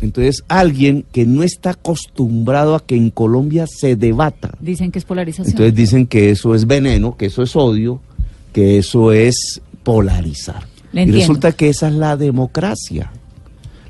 entonces 0.00 0.44
alguien 0.48 1.04
que 1.12 1.26
no 1.26 1.42
está 1.42 1.70
acostumbrado 1.70 2.74
a 2.74 2.84
que 2.84 2.96
en 2.96 3.10
Colombia 3.10 3.66
se 3.66 3.96
debata. 3.96 4.52
Dicen 4.60 4.90
que 4.90 4.98
es 4.98 5.04
polarización. 5.04 5.50
Entonces 5.50 5.74
dicen 5.74 6.06
que 6.06 6.30
eso 6.30 6.54
es 6.54 6.66
veneno, 6.66 7.16
que 7.16 7.26
eso 7.26 7.42
es 7.42 7.56
odio, 7.56 8.00
que 8.58 8.76
eso 8.76 9.12
es 9.12 9.62
polarizar. 9.84 10.66
Y 10.92 11.08
resulta 11.12 11.52
que 11.52 11.68
esa 11.68 11.86
es 11.86 11.94
la 11.94 12.16
democracia. 12.16 13.12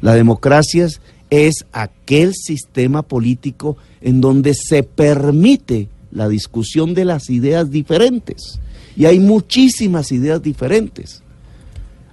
La 0.03 0.15
democracia 0.15 0.87
es, 1.31 1.65
aquel 1.73 2.35
sistema 2.35 3.01
político 3.01 3.79
en 4.03 4.21
donde 4.21 4.53
se 4.53 4.83
permite 4.83 5.89
la 6.11 6.29
discusión 6.29 6.93
de 6.93 7.07
las 7.07 7.31
ideas 7.31 7.71
diferentes. 7.71 8.61
Y 8.95 9.07
hay 9.07 9.21
muchísimas 9.21 10.13
ideas 10.13 10.43
diferentes. 10.43 11.23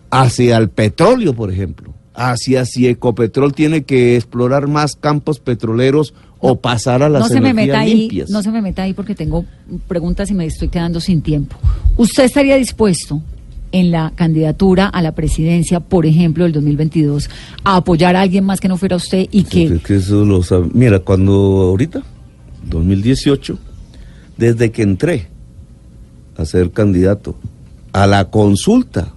Hacia 0.10 0.56
el 0.56 0.70
petróleo, 0.70 1.36
por 1.36 1.52
ejemplo. 1.52 1.94
Hacia 2.14 2.64
si 2.64 2.88
Ecopetrol 2.88 3.54
tiene 3.54 3.84
que 3.84 4.16
explorar 4.16 4.70
más 4.70 4.96
campos 4.96 5.42
petroleros 5.42 6.14
o 6.48 6.56
pasar 6.56 7.02
a 7.04 7.10
las 7.10 7.22
no 7.24 7.28
se 7.28 7.42
me 7.42 7.50
energías 7.50 7.68
meta 7.68 7.80
ahí, 7.80 7.96
limpias. 7.96 8.30
No 8.30 8.42
se 8.44 8.52
me 8.52 8.62
meta 8.62 8.84
ahí 8.84 8.94
porque 8.94 9.16
tengo 9.16 9.46
preguntas 9.88 10.30
y 10.32 10.34
me 10.34 10.46
estoy 10.46 10.68
quedando 10.70 11.00
sin 11.00 11.22
tiempo. 11.22 11.58
¿Usted 11.98 12.24
estaría 12.24 12.56
dispuesto 12.58 13.22
en 13.72 13.92
la 13.92 14.14
candidatura 14.16 14.88
a 14.88 15.02
la 15.02 15.14
presidencia, 15.14 15.80
por 15.82 16.06
ejemplo, 16.06 16.44
del 16.46 16.54
2022, 16.54 17.30
a 17.64 17.78
apoyar 17.78 18.16
a 18.16 18.22
alguien 18.22 18.44
más 18.46 18.60
que 18.62 18.68
no 18.70 18.78
fuera 18.78 18.96
usted 18.96 19.28
y 19.32 19.44
que... 19.44 19.66
Es 19.66 19.82
que 19.82 19.96
eso 19.98 20.24
lo 20.24 20.42
sabe. 20.44 20.70
Mira, 20.74 21.00
cuando 21.00 21.34
ahorita, 21.34 22.02
2018, 22.70 23.58
desde 24.38 24.72
que 24.72 24.82
entré 24.84 25.28
a 26.38 26.46
ser 26.46 26.72
candidato 26.72 27.36
a 27.92 28.08
la 28.08 28.30
consulta, 28.30 29.14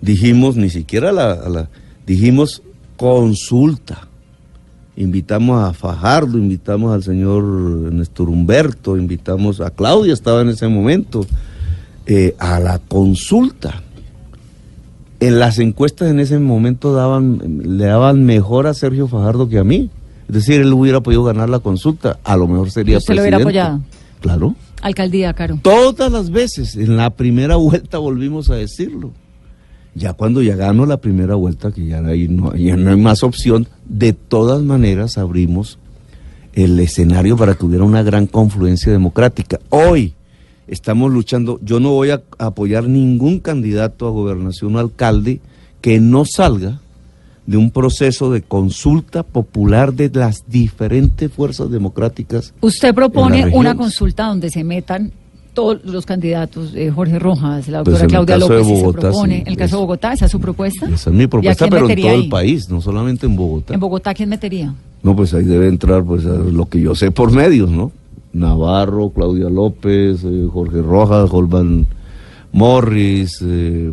dijimos, 0.00 0.56
ni 0.56 0.70
siquiera 0.70 1.10
a 1.10 1.12
la, 1.12 1.32
a 1.32 1.48
la- 1.48 1.68
dijimos 2.06 2.62
consulta. 2.96 4.08
Invitamos 4.96 5.64
a 5.64 5.72
Fajardo, 5.72 6.36
invitamos 6.36 6.92
al 6.92 7.02
señor 7.02 7.42
Néstor 7.42 8.28
Humberto, 8.28 8.96
invitamos 8.98 9.60
a 9.60 9.70
Claudia, 9.70 10.12
estaba 10.12 10.42
en 10.42 10.50
ese 10.50 10.68
momento, 10.68 11.26
eh, 12.06 12.34
a 12.38 12.60
la 12.60 12.78
consulta. 12.78 13.82
En 15.18 15.38
las 15.38 15.58
encuestas 15.58 16.10
en 16.10 16.20
ese 16.20 16.38
momento 16.38 16.92
daban, 16.92 17.40
le 17.78 17.84
daban 17.84 18.24
mejor 18.24 18.66
a 18.66 18.74
Sergio 18.74 19.08
Fajardo 19.08 19.48
que 19.48 19.58
a 19.58 19.64
mí. 19.64 19.88
Es 20.28 20.34
decir, 20.34 20.60
él 20.60 20.72
hubiera 20.72 21.00
podido 21.00 21.24
ganar 21.24 21.48
la 21.48 21.60
consulta, 21.60 22.18
a 22.24 22.36
lo 22.36 22.46
mejor 22.46 22.70
sería 22.70 22.98
¿Usted 22.98 23.14
lo 23.14 23.22
hubiera 23.22 23.38
presidente. 23.38 23.60
apoyado? 23.60 23.84
Claro. 24.20 24.56
Alcaldía, 24.82 25.32
Caro. 25.32 25.58
Todas 25.62 26.10
las 26.12 26.30
veces, 26.30 26.76
en 26.76 26.96
la 26.96 27.10
primera 27.10 27.56
vuelta 27.56 27.98
volvimos 27.98 28.50
a 28.50 28.56
decirlo. 28.56 29.12
Ya 29.94 30.14
cuando 30.14 30.42
ya 30.42 30.56
ganó 30.56 30.86
la 30.86 30.96
primera 30.96 31.34
vuelta, 31.34 31.70
que 31.70 31.86
ya, 31.86 31.98
ahí 31.98 32.28
no, 32.28 32.54
ya 32.54 32.76
no 32.76 32.90
hay 32.90 32.96
más 32.96 33.22
opción, 33.22 33.68
de 33.84 34.12
todas 34.12 34.62
maneras 34.62 35.18
abrimos 35.18 35.78
el 36.54 36.78
escenario 36.80 37.36
para 37.36 37.54
que 37.54 37.66
hubiera 37.66 37.84
una 37.84 38.02
gran 38.02 38.26
confluencia 38.26 38.90
democrática. 38.90 39.58
Hoy 39.68 40.14
estamos 40.66 41.12
luchando, 41.12 41.60
yo 41.62 41.80
no 41.80 41.90
voy 41.90 42.10
a 42.10 42.22
apoyar 42.38 42.84
ningún 42.84 43.40
candidato 43.40 44.06
a 44.06 44.10
gobernación 44.10 44.76
o 44.76 44.78
alcalde 44.78 45.40
que 45.80 46.00
no 46.00 46.24
salga 46.24 46.80
de 47.46 47.56
un 47.56 47.70
proceso 47.70 48.30
de 48.30 48.42
consulta 48.42 49.24
popular 49.24 49.92
de 49.92 50.10
las 50.10 50.44
diferentes 50.48 51.30
fuerzas 51.32 51.70
democráticas. 51.70 52.54
Usted 52.60 52.94
propone 52.94 53.50
una 53.52 53.76
consulta 53.76 54.26
donde 54.26 54.48
se 54.48 54.62
metan 54.62 55.12
todos 55.54 55.84
los 55.84 56.06
candidatos, 56.06 56.72
eh, 56.74 56.90
Jorge 56.90 57.18
Rojas, 57.18 57.68
la 57.68 57.84
Pues 57.84 57.98
doctora 58.00 58.08
Claudia 58.08 58.38
López, 58.38 58.66
se 58.66 58.92
propone. 58.92 59.36
sí, 59.38 59.42
el 59.46 59.56
caso 59.56 59.76
de 59.76 59.80
Bogotá, 59.82 60.12
¿esa 60.14 60.24
es 60.26 60.30
su 60.32 60.40
propuesta? 60.40 60.86
Esa 60.88 61.10
es 61.10 61.16
mi 61.16 61.22
¿Y 61.22 61.24
a 61.24 61.28
propuesta, 61.28 61.68
pero 61.68 61.88
en 61.90 62.00
todo 62.00 62.10
ahí? 62.10 62.22
el 62.24 62.28
país, 62.28 62.70
no 62.70 62.80
solamente 62.80 63.26
en 63.26 63.36
Bogotá. 63.36 63.74
¿En 63.74 63.80
Bogotá 63.80 64.14
quién 64.14 64.28
metería? 64.30 64.74
No, 65.02 65.14
pues 65.14 65.34
ahí 65.34 65.44
debe 65.44 65.68
entrar 65.68 66.04
pues 66.04 66.24
a 66.24 66.30
lo 66.30 66.66
que 66.68 66.80
yo 66.80 66.94
sé 66.94 67.10
por 67.10 67.32
medios, 67.32 67.70
¿no? 67.70 67.92
Navarro, 68.32 69.10
Claudia 69.10 69.50
López, 69.50 70.22
eh, 70.24 70.48
Jorge 70.50 70.80
Rojas, 70.80 71.28
Holman 71.30 71.86
Morris, 72.52 73.38
eh, 73.42 73.92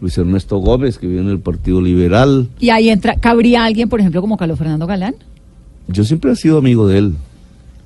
Luis 0.00 0.16
Ernesto 0.16 0.58
Gómez, 0.58 0.98
que 0.98 1.06
viene 1.06 1.28
del 1.28 1.40
Partido 1.40 1.80
Liberal. 1.80 2.48
Y 2.58 2.70
ahí 2.70 2.88
entra, 2.88 3.16
¿cabría 3.16 3.64
alguien, 3.64 3.88
por 3.88 4.00
ejemplo, 4.00 4.20
como 4.20 4.36
Carlos 4.36 4.58
Fernando 4.58 4.86
Galán? 4.86 5.14
Yo 5.88 6.04
siempre 6.04 6.32
he 6.32 6.36
sido 6.36 6.58
amigo 6.58 6.86
de 6.86 6.98
él. 6.98 7.14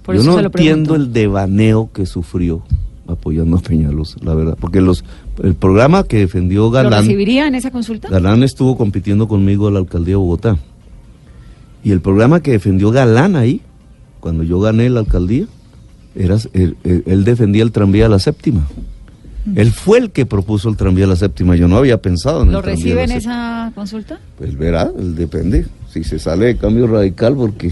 Por 0.03 0.17
yo 0.17 0.23
no 0.23 0.39
entiendo 0.39 0.95
el 0.95 1.13
devaneo 1.15 1.91
que 1.93 2.05
sufrió 2.05 2.63
apoyando 3.07 3.57
a 3.57 3.61
Peñalosa, 3.61 4.17
la 4.23 4.35
verdad. 4.35 4.57
Porque 4.61 4.81
los 4.81 5.05
el 5.43 5.55
programa 5.55 6.05
que 6.05 6.19
defendió 6.19 6.63
¿Lo 6.65 6.71
Galán... 6.71 7.03
recibiría 7.03 7.47
en 7.47 7.55
esa 7.55 7.71
consulta? 7.71 8.09
Galán 8.09 8.43
estuvo 8.43 8.77
compitiendo 8.77 9.29
conmigo 9.29 9.69
a 9.69 9.71
la 9.71 9.79
alcaldía 9.81 10.13
de 10.13 10.17
Bogotá. 10.17 10.57
Y 11.83 11.91
el 11.91 12.01
programa 12.01 12.41
que 12.41 12.53
defendió 12.53 12.91
Galán 12.91 13.37
ahí, 13.37 13.61
cuando 14.21 14.43
yo 14.43 14.59
gané 14.61 14.89
la 14.89 15.01
alcaldía, 15.01 15.47
era, 16.15 16.37
él, 16.55 16.77
él- 16.85 17.25
defendía 17.25 17.63
el 17.63 17.73
tranvía 17.73 18.07
a 18.07 18.09
la 18.09 18.19
séptima. 18.19 18.67
Él 19.57 19.71
fue 19.73 19.99
el 19.99 20.11
que 20.11 20.25
propuso 20.25 20.71
el 20.71 20.77
tranvía 20.79 21.05
a 21.05 21.09
la 21.09 21.17
séptima. 21.17 21.55
Yo 21.57 21.69
no 21.69 21.77
había 21.77 22.01
pensado 22.01 22.43
en 22.45 22.53
¿Lo 22.53 22.59
el 22.61 22.65
tranvía 22.65 22.85
recibe 22.85 23.05
en 23.05 23.13
esa 23.13 23.73
consulta? 23.75 24.19
Pues 24.39 24.57
verá, 24.57 24.91
él 24.99 25.15
depende. 25.15 25.67
Si 25.91 26.03
se 26.05 26.19
sale 26.19 26.47
de 26.47 26.57
cambio 26.57 26.87
radical, 26.87 27.35
porque 27.37 27.71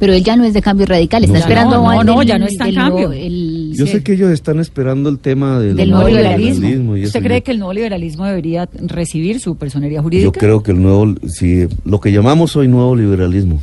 Pero 0.00 0.14
él 0.14 0.24
ya 0.24 0.34
no 0.34 0.44
es 0.44 0.52
de 0.54 0.62
cambio 0.62 0.86
radical, 0.86 1.22
está 1.22 1.34
No, 1.34 1.38
esperando 1.40 1.76
no, 1.76 2.02
no, 2.02 2.18
del- 2.18 2.26
ya 2.28 2.38
no 2.38 2.46
está 2.46 2.66
en 2.68 2.74
cambio. 2.74 3.12
el- 3.12 3.72
yo 3.76 3.86
sí. 3.86 3.92
sé 3.92 4.02
que 4.02 4.14
ellos 4.14 4.30
están 4.30 4.58
esperando 4.58 5.08
el 5.10 5.18
tema 5.20 5.60
del, 5.60 5.76
Del 5.76 5.90
nuevo 5.90 6.08
nuevo 6.08 6.16
liberalismo. 6.18 6.96
y 6.96 7.04
¿Usted 7.04 7.18
eso. 7.20 7.24
cree 7.26 7.38
Yo- 7.40 7.44
que 7.44 7.50
el 7.52 7.58
nuevo 7.58 7.72
liberalismo 7.74 8.24
debería 8.26 8.68
recibir 8.86 9.38
su 9.38 9.54
personería 9.56 10.02
jurídica? 10.02 10.24
Yo 10.24 10.32
creo 10.32 10.62
que 10.62 10.72
el 10.72 10.82
nuevo, 10.82 11.14
si 11.28 11.68
lo 11.84 12.00
que 12.00 12.10
llamamos 12.10 12.56
hoy 12.56 12.66
nuevo 12.66 12.96
liberalismo, 12.96 13.60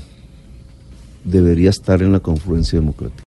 debería 1.24 1.72
estar 1.72 2.02
en 2.02 2.12
la 2.12 2.20
confluencia 2.20 2.80
democrática. 2.80 3.24